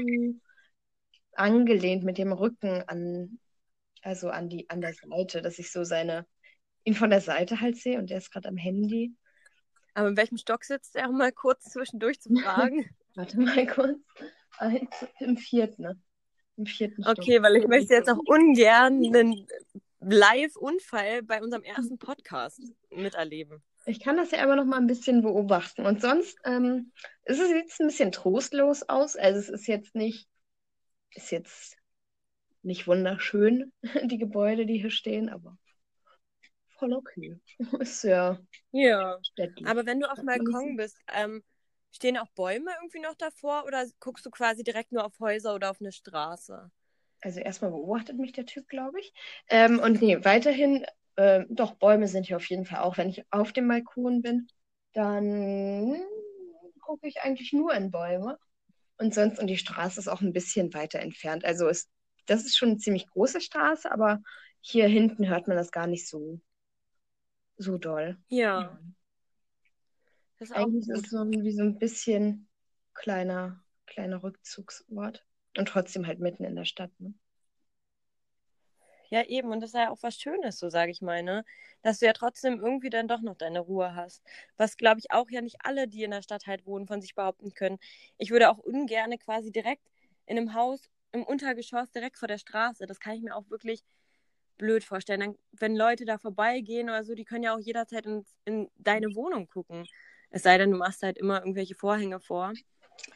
[1.33, 3.39] angelehnt mit dem Rücken an,
[4.01, 6.27] also an die, an der Seite, dass ich so seine,
[6.83, 9.15] ihn von der Seite halt sehe und der ist gerade am Handy.
[9.93, 12.89] Aber in welchem Stock sitzt er, um mal kurz zwischendurch zu fragen?
[13.15, 13.99] Warte mal kurz.
[15.19, 15.83] im vierten.
[15.83, 15.99] Ne?
[16.57, 17.43] Im vierten Okay, Stock.
[17.43, 19.47] weil ich möchte jetzt auch ungern einen
[19.99, 23.61] Live-Unfall bei unserem ersten Podcast miterleben.
[23.85, 25.85] Ich kann das ja immer noch mal ein bisschen beobachten.
[25.85, 26.91] Und sonst ähm,
[27.23, 29.15] ist es jetzt ein bisschen trostlos aus.
[29.15, 30.27] Also es ist jetzt nicht,
[31.15, 31.77] ist jetzt
[32.63, 33.71] nicht wunderschön,
[34.03, 35.57] die Gebäude, die hier stehen, aber
[36.77, 37.39] voll okay.
[37.79, 38.37] Ist ja.
[38.71, 39.17] Ja.
[39.23, 39.67] Städtlich.
[39.67, 41.43] Aber wenn du auf dem Balkon bist, ähm,
[41.91, 45.69] stehen auch Bäume irgendwie noch davor oder guckst du quasi direkt nur auf Häuser oder
[45.69, 46.71] auf eine Straße?
[47.21, 49.13] Also erstmal beobachtet mich der Typ, glaube ich.
[49.47, 50.85] Ähm, und nee, weiterhin
[51.15, 52.97] äh, doch, Bäume sind hier auf jeden Fall auch.
[52.97, 54.47] Wenn ich auf dem Balkon bin,
[54.93, 55.95] dann
[56.81, 58.37] gucke ich eigentlich nur in Bäume.
[58.97, 61.43] Und sonst, und die Straße ist auch ein bisschen weiter entfernt.
[61.43, 61.89] Also ist,
[62.27, 64.21] das ist schon eine ziemlich große Straße, aber
[64.59, 66.39] hier hinten hört man das gar nicht so,
[67.57, 68.17] so doll.
[68.29, 68.79] Ja.
[70.37, 72.47] Das ist eigentlich ist es so wie so ein bisschen
[72.93, 75.25] kleiner, kleiner Rückzugsort.
[75.57, 76.91] Und trotzdem halt mitten in der Stadt.
[76.99, 77.13] Ne?
[79.11, 79.51] Ja, eben.
[79.51, 81.43] Und das ist ja auch was Schönes, so sage ich mal, ne?
[81.81, 84.23] Dass du ja trotzdem irgendwie dann doch noch deine Ruhe hast.
[84.57, 87.13] Was, glaube ich, auch ja nicht alle, die in der Stadt halt wohnen, von sich
[87.13, 87.77] behaupten können.
[88.17, 89.83] Ich würde auch ungern quasi direkt
[90.25, 92.85] in einem Haus im Untergeschoss direkt vor der Straße.
[92.85, 93.83] Das kann ich mir auch wirklich
[94.57, 95.19] blöd vorstellen.
[95.19, 99.13] Dann, wenn Leute da vorbeigehen oder so, die können ja auch jederzeit in, in deine
[99.13, 99.85] Wohnung gucken.
[100.29, 102.53] Es sei denn, du machst halt immer irgendwelche Vorhänge vor.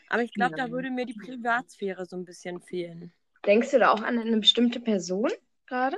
[0.10, 3.14] Aber ich glaube, da würde mir die Privatsphäre so ein bisschen fehlen.
[3.46, 5.30] Denkst du da auch an eine bestimmte Person?
[5.68, 5.98] Gerade?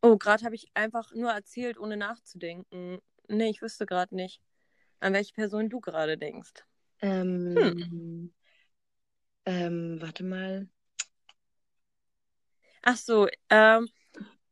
[0.00, 3.00] Oh, gerade habe ich einfach nur erzählt, ohne nachzudenken.
[3.26, 4.40] Nee, ich wüsste gerade nicht,
[5.00, 6.52] an welche Person du gerade denkst.
[7.00, 8.34] Ähm, hm.
[9.44, 10.68] ähm, warte mal.
[12.82, 13.88] Ach so, ähm,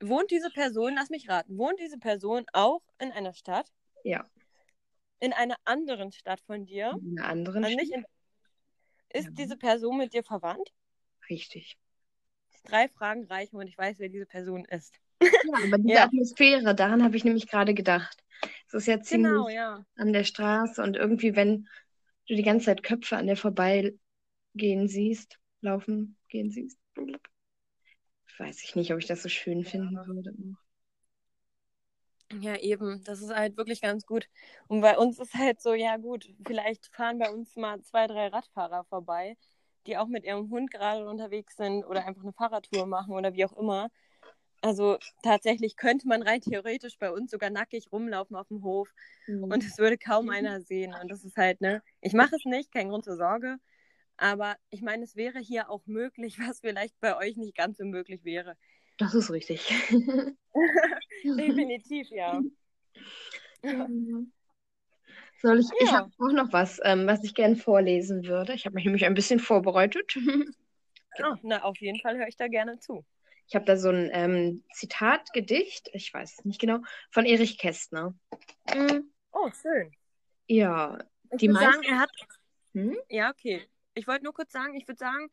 [0.01, 3.73] wohnt diese Person, lass mich raten, wohnt diese Person auch in einer Stadt?
[4.03, 4.25] Ja.
[5.21, 6.99] In einer anderen Stadt von dir?
[7.01, 7.89] In einer anderen also Stadt.
[7.91, 8.05] In...
[9.21, 9.31] Ist ja.
[9.31, 10.73] diese Person mit dir verwandt?
[11.31, 11.79] Richtig
[12.67, 14.95] drei Fragen reichen und ich weiß, wer diese Person ist.
[15.21, 16.05] Ja, aber diese ja.
[16.05, 18.23] Atmosphäre, daran habe ich nämlich gerade gedacht.
[18.69, 19.85] Es ist ja ziemlich genau, ja.
[19.97, 21.69] an der Straße und irgendwie, wenn
[22.29, 26.79] du die ganze Zeit Köpfe an der vorbeigehen siehst, laufen gehen siehst,
[28.39, 30.35] weiß ich nicht, ob ich das so schön finden würde.
[32.41, 33.03] Ja, eben.
[33.05, 34.29] Das ist halt wirklich ganz gut.
[34.67, 38.29] Und bei uns ist halt so, ja gut, vielleicht fahren bei uns mal zwei, drei
[38.29, 39.37] Radfahrer vorbei
[39.87, 43.45] die auch mit ihrem Hund gerade unterwegs sind oder einfach eine Fahrradtour machen oder wie
[43.45, 43.91] auch immer.
[44.63, 48.89] Also tatsächlich könnte man rein theoretisch bei uns sogar nackig rumlaufen auf dem Hof
[49.27, 49.45] mhm.
[49.45, 50.95] und es würde kaum einer sehen.
[51.01, 53.59] Und das ist halt, ne, ich mache es nicht, kein Grund zur Sorge.
[54.17, 57.85] Aber ich meine, es wäre hier auch möglich, was vielleicht bei euch nicht ganz so
[57.85, 58.57] möglich wäre.
[58.99, 59.69] Das ist richtig.
[61.25, 62.41] Definitiv, ja.
[63.63, 64.33] Mhm.
[65.43, 65.67] Soll ich?
[65.67, 65.77] Ja.
[65.81, 68.55] Ich habe auch noch was, ähm, was ich gerne vorlesen würde.
[68.55, 70.17] Ich habe mich nämlich ein bisschen vorbereitet.
[71.23, 73.05] oh, na, auf jeden Fall höre ich da gerne zu.
[73.49, 78.15] Ich habe da so ein ähm, Zitatgedicht, ich weiß nicht genau, von Erich Kästner.
[78.75, 79.13] Mhm.
[79.31, 79.93] Oh, schön.
[80.49, 80.99] Ja,
[81.31, 81.73] ich die meisten...
[81.73, 82.11] sagen, er hat.
[82.75, 82.97] Hm?
[83.09, 83.63] Ja, okay.
[83.95, 85.31] Ich wollte nur kurz sagen, ich würde sagen,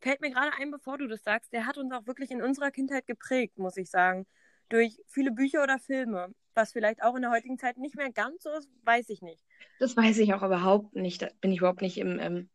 [0.00, 2.70] fällt mir gerade ein, bevor du das sagst, der hat uns auch wirklich in unserer
[2.70, 4.26] Kindheit geprägt, muss ich sagen.
[4.68, 6.34] Durch viele Bücher oder Filme.
[6.54, 9.44] Was vielleicht auch in der heutigen Zeit nicht mehr ganz so ist, weiß ich nicht.
[9.78, 11.22] Das weiß ich auch überhaupt nicht.
[11.22, 12.18] Da bin ich überhaupt nicht im.
[12.18, 12.48] Ähm,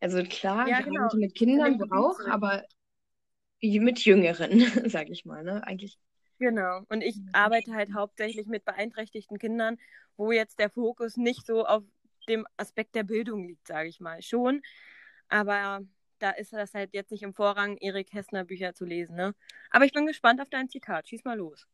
[0.00, 1.08] also klar, ja, genau.
[1.14, 2.64] mit Kindern auch, aber
[3.62, 4.60] mit Jüngeren,
[4.90, 5.64] sag ich mal, ne?
[5.66, 5.98] Eigentlich.
[6.38, 6.82] Genau.
[6.88, 9.76] Und ich arbeite halt hauptsächlich mit beeinträchtigten Kindern,
[10.16, 11.84] wo jetzt der Fokus nicht so auf
[12.28, 14.22] dem Aspekt der Bildung liegt, sage ich mal.
[14.22, 14.62] Schon.
[15.28, 15.82] Aber
[16.20, 19.16] da ist das halt jetzt nicht im Vorrang, Erik Hessner Bücher zu lesen.
[19.16, 19.34] Ne?
[19.70, 21.08] Aber ich bin gespannt auf dein Zitat.
[21.08, 21.66] Schieß mal los.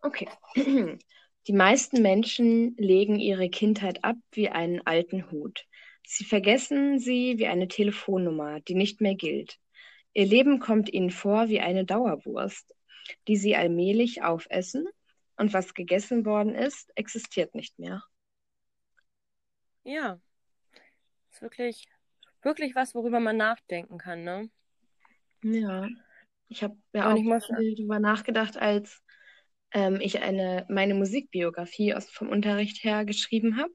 [0.00, 0.28] Okay.
[1.46, 5.66] Die meisten Menschen legen ihre Kindheit ab wie einen alten Hut.
[6.06, 9.58] Sie vergessen sie wie eine Telefonnummer, die nicht mehr gilt.
[10.14, 12.74] Ihr Leben kommt ihnen vor wie eine Dauerwurst,
[13.28, 14.88] die sie allmählich aufessen
[15.36, 18.02] und was gegessen worden ist, existiert nicht mehr.
[19.82, 20.18] Ja,
[21.30, 21.86] ist wirklich,
[22.44, 24.50] wirklich was, worüber man nachdenken kann, ne?
[25.42, 25.88] Ja,
[26.48, 29.02] ich habe ja auch darüber nachgedacht, als
[29.72, 33.72] ähm, ich eine, meine Musikbiografie aus, vom Unterricht her geschrieben habe.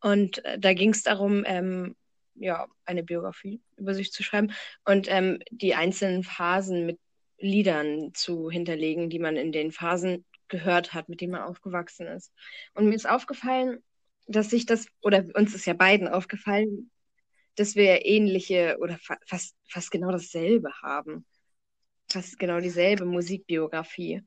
[0.00, 1.96] Und äh, da ging es darum, ähm,
[2.34, 4.52] ja, eine Biografie über sich zu schreiben
[4.84, 6.98] und ähm, die einzelnen Phasen mit
[7.38, 12.32] Liedern zu hinterlegen, die man in den Phasen gehört hat, mit denen man aufgewachsen ist.
[12.74, 13.82] Und mir ist aufgefallen,
[14.26, 16.90] dass sich das, oder uns ist ja beiden aufgefallen,
[17.56, 21.26] dass wir ähnliche oder fa fast, fast genau dasselbe haben.
[22.10, 24.22] Fast genau dieselbe Musikbiografie.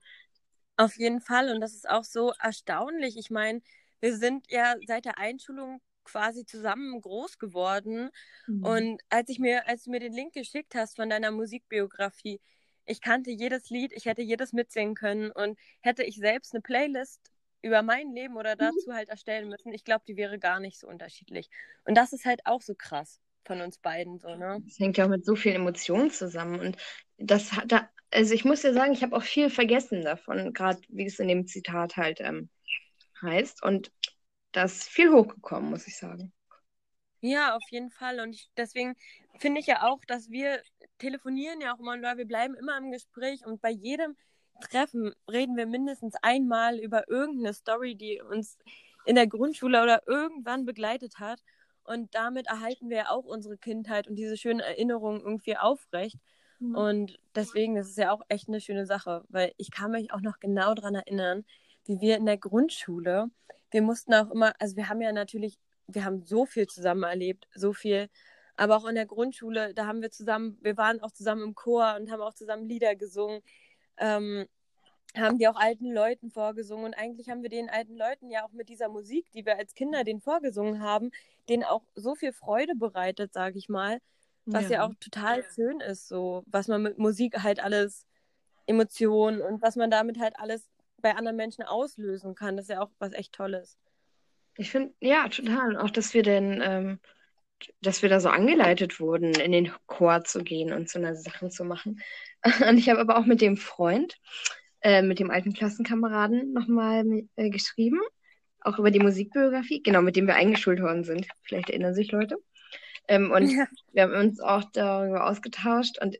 [0.77, 1.53] Auf jeden Fall.
[1.53, 3.17] Und das ist auch so erstaunlich.
[3.17, 3.61] Ich meine,
[3.99, 8.09] wir sind ja seit der Einschulung quasi zusammen groß geworden.
[8.47, 8.63] Mhm.
[8.63, 12.39] Und als ich mir, als du mir den Link geschickt hast von deiner Musikbiografie,
[12.85, 17.31] ich kannte jedes Lied, ich hätte jedes mitsingen können und hätte ich selbst eine Playlist
[17.65, 20.87] über mein Leben oder dazu halt erstellen müssen, ich glaube, die wäre gar nicht so
[20.87, 21.49] unterschiedlich.
[21.83, 24.61] Und das ist halt auch so krass von uns beiden so, ne?
[24.63, 26.59] Das hängt ja auch mit so vielen Emotionen zusammen.
[26.59, 26.77] Und
[27.17, 30.79] das hat da, also ich muss ja sagen, ich habe auch viel vergessen davon, gerade
[30.89, 32.49] wie es in dem Zitat halt ähm,
[33.23, 33.63] heißt.
[33.63, 33.91] Und
[34.51, 36.31] das ist viel hochgekommen, muss ich sagen.
[37.21, 38.19] Ja, auf jeden Fall.
[38.19, 38.95] Und ich, deswegen
[39.39, 40.61] finde ich ja auch, dass wir
[40.99, 44.15] telefonieren ja auch immer, weil wir bleiben immer im Gespräch und bei jedem
[44.61, 48.57] Treffen reden wir mindestens einmal über irgendeine Story, die uns
[49.05, 51.41] in der Grundschule oder irgendwann begleitet hat.
[51.83, 56.17] Und damit erhalten wir ja auch unsere Kindheit und diese schönen Erinnerungen irgendwie aufrecht.
[56.59, 56.75] Mhm.
[56.75, 60.21] Und deswegen ist es ja auch echt eine schöne Sache, weil ich kann mich auch
[60.21, 61.45] noch genau daran erinnern,
[61.85, 63.29] wie wir in der Grundschule,
[63.71, 67.47] wir mussten auch immer, also wir haben ja natürlich, wir haben so viel zusammen erlebt,
[67.53, 68.09] so viel,
[68.55, 71.95] aber auch in der Grundschule, da haben wir zusammen, wir waren auch zusammen im Chor
[71.99, 73.41] und haben auch zusammen Lieder gesungen,
[73.97, 74.47] ähm,
[75.15, 78.51] haben die auch alten Leuten vorgesungen und eigentlich haben wir den alten Leuten ja auch
[78.51, 81.11] mit dieser Musik, die wir als Kinder denen vorgesungen haben,
[81.47, 83.99] denen auch so viel Freude bereitet, sage ich mal,
[84.45, 84.71] was ja.
[84.71, 88.05] ja auch total schön ist, so was man mit Musik halt alles
[88.67, 90.67] Emotionen und was man damit halt alles
[91.01, 92.57] bei anderen Menschen auslösen kann.
[92.57, 93.77] Das ist ja auch was echt Tolles.
[94.57, 95.77] Ich finde, ja, total.
[95.77, 96.99] Auch, dass wir denn, ähm,
[97.81, 101.51] dass wir da so angeleitet wurden, in den Chor zu gehen und so eine Sachen
[101.51, 102.01] zu machen.
[102.69, 104.17] Und ich habe aber auch mit dem Freund,
[104.81, 107.99] äh, mit dem alten Klassenkameraden nochmal äh, geschrieben,
[108.61, 111.27] auch über die Musikbiografie, genau, mit dem wir eingeschult worden sind.
[111.41, 112.37] Vielleicht erinnern sich Leute.
[113.07, 113.65] Ähm, und ja.
[113.93, 116.17] wir haben uns auch darüber ausgetauscht und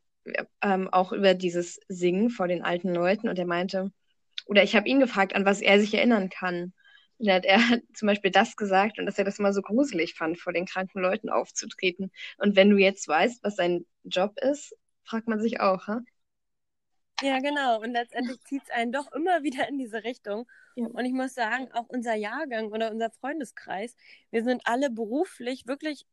[0.61, 3.29] ähm, auch über dieses Singen vor den alten Leuten.
[3.29, 3.91] Und er meinte,
[4.45, 6.73] oder ich habe ihn gefragt, an was er sich erinnern kann.
[7.19, 7.59] Dann hat er
[7.93, 11.01] zum Beispiel das gesagt und dass er das immer so gruselig fand, vor den kranken
[11.01, 12.11] Leuten aufzutreten.
[12.37, 16.01] Und wenn du jetzt weißt, was sein Job ist, fragt man sich auch, ha?
[17.21, 17.81] Ja, genau.
[17.81, 20.47] Und letztendlich zieht es einen doch immer wieder in diese Richtung.
[20.75, 20.87] Ja.
[20.87, 23.95] Und ich muss sagen, auch unser Jahrgang oder unser Freundeskreis,
[24.31, 26.05] wir sind alle beruflich wirklich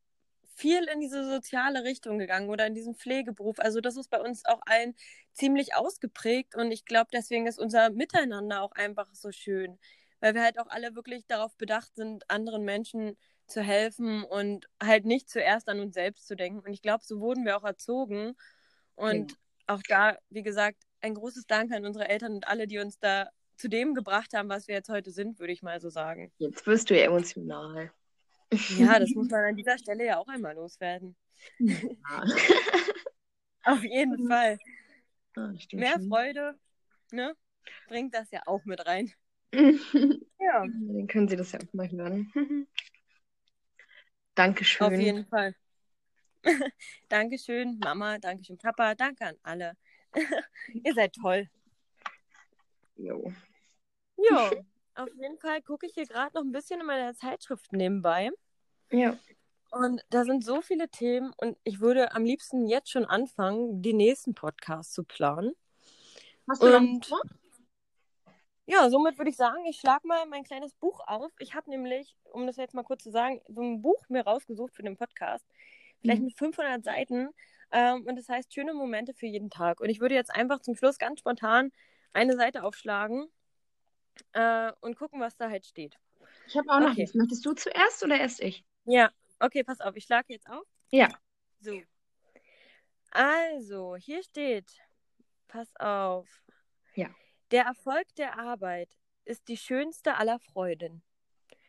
[0.55, 3.59] viel in diese soziale Richtung gegangen oder in diesen Pflegeberuf.
[3.59, 4.95] Also das ist bei uns auch allen
[5.33, 9.79] ziemlich ausgeprägt und ich glaube, deswegen ist unser Miteinander auch einfach so schön,
[10.23, 15.05] weil wir halt auch alle wirklich darauf bedacht sind, anderen Menschen zu helfen und halt
[15.05, 16.61] nicht zuerst an uns selbst zu denken.
[16.61, 18.37] Und ich glaube, so wurden wir auch erzogen.
[18.95, 19.37] Und ja.
[19.67, 23.31] auch da, wie gesagt, ein großes Dank an unsere Eltern und alle, die uns da
[23.57, 26.33] zu dem gebracht haben, was wir jetzt heute sind, würde ich mal so sagen.
[26.39, 27.91] Jetzt wirst du ja emotional.
[28.79, 31.17] Ja, das muss man an dieser Stelle ja auch einmal loswerden.
[31.59, 32.25] Ja.
[33.65, 34.57] Auf jeden Fall.
[35.35, 36.09] Ah, Mehr schon.
[36.09, 36.55] Freude,
[37.11, 37.35] ne?
[37.89, 39.13] Bringt das ja auch mit rein.
[40.39, 40.61] ja.
[40.61, 42.33] Dann können Sie das ja auch mal hören.
[44.35, 44.87] Dankeschön.
[44.87, 45.55] Auf jeden Fall.
[47.09, 49.77] Dankeschön, Mama, Dankeschön, Papa, danke an alle.
[50.73, 51.49] Ihr seid toll.
[52.97, 53.33] Jo.
[54.17, 58.31] Jo, auf jeden Fall gucke ich hier gerade noch ein bisschen in meiner Zeitschrift nebenbei.
[58.91, 59.19] Ja.
[59.71, 63.95] Und da sind so viele Themen und ich würde am liebsten jetzt schon anfangen, die
[63.95, 65.53] nächsten Podcasts zu planen.
[66.49, 67.23] Hast du und noch
[68.67, 71.33] ja, somit würde ich sagen, ich schlage mal mein kleines Buch auf.
[71.39, 74.75] Ich habe nämlich, um das jetzt mal kurz zu sagen, so ein Buch mir rausgesucht
[74.75, 75.45] für den Podcast.
[76.01, 76.27] Vielleicht mhm.
[76.27, 77.31] mit 500 Seiten.
[77.73, 79.81] Ähm, und das heißt Schöne Momente für jeden Tag.
[79.81, 81.73] Und ich würde jetzt einfach zum Schluss ganz spontan
[82.13, 83.27] eine Seite aufschlagen
[84.33, 85.99] äh, und gucken, was da halt steht.
[86.47, 87.09] Ich habe auch noch okay.
[87.15, 88.65] Möchtest du zuerst oder erst ich?
[88.85, 90.67] Ja, okay, pass auf, ich schlage jetzt auf.
[90.91, 91.09] Ja.
[91.61, 91.81] So.
[93.11, 94.71] Also, hier steht,
[95.49, 96.29] pass auf.
[96.95, 97.09] Ja.
[97.53, 98.89] Der Erfolg der Arbeit
[99.27, 101.03] ist die schönste aller Freuden.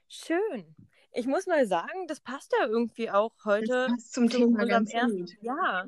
[0.08, 0.76] Schön.
[1.12, 4.66] Ich muss mal sagen, das passt ja irgendwie auch heute das passt zum, zum Thema
[4.66, 5.26] ganz ersten.
[5.26, 5.36] Gut.
[5.42, 5.86] Ja,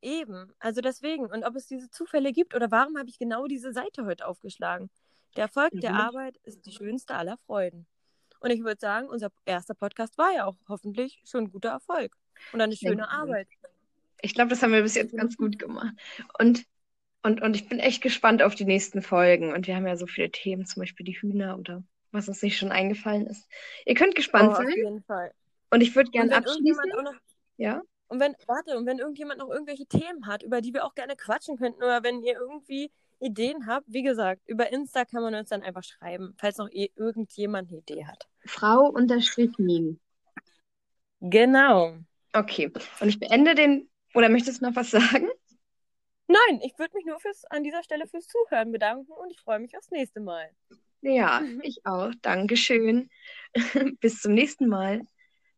[0.00, 0.52] eben.
[0.60, 1.26] Also deswegen.
[1.26, 4.88] Und ob es diese Zufälle gibt oder warum habe ich genau diese Seite heute aufgeschlagen?
[5.34, 5.80] Der Erfolg mhm.
[5.80, 7.88] der Arbeit ist die schönste aller Freuden.
[8.38, 12.14] Und ich würde sagen, unser erster Podcast war ja auch hoffentlich schon ein guter Erfolg
[12.52, 13.48] und eine schöne Arbeit.
[14.22, 15.92] Ich glaube, das haben wir bis jetzt ganz gut gemacht.
[16.38, 16.64] Und,
[17.22, 19.52] und, und ich bin echt gespannt auf die nächsten Folgen.
[19.52, 22.56] Und wir haben ja so viele Themen, zum Beispiel die Hühner oder was uns nicht
[22.56, 23.46] schon eingefallen ist.
[23.84, 24.68] Ihr könnt gespannt oh, sein.
[24.68, 25.32] Auf jeden Fall.
[25.70, 26.84] Und ich würde gerne abschließen.
[27.02, 27.14] Noch,
[27.56, 27.82] ja?
[28.08, 31.16] Und wenn, warte, und wenn irgendjemand noch irgendwelche Themen hat, über die wir auch gerne
[31.16, 32.90] quatschen könnten, oder wenn ihr irgendwie
[33.20, 36.90] Ideen habt, wie gesagt, über Insta kann man uns dann einfach schreiben, falls noch eh
[36.96, 38.28] irgendjemand eine Idee hat.
[38.46, 40.00] Frau unterstrich Mien.
[41.20, 41.96] Genau.
[42.32, 42.70] Okay.
[43.00, 43.90] Und ich beende den.
[44.14, 45.28] Oder möchtest du noch was sagen?
[46.28, 49.58] Nein, ich würde mich nur fürs, an dieser Stelle fürs Zuhören bedanken und ich freue
[49.58, 50.50] mich aufs nächste Mal.
[51.00, 52.12] Ja, ich auch.
[52.22, 53.10] Dankeschön.
[54.00, 55.00] Bis zum nächsten Mal.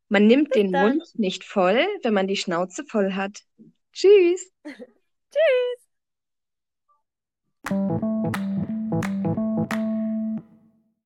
[0.09, 0.99] Man nimmt Bis den dann.
[0.99, 3.43] Mund nicht voll, wenn man die Schnauze voll hat.
[3.93, 4.53] Tschüss.
[7.64, 8.60] Tschüss.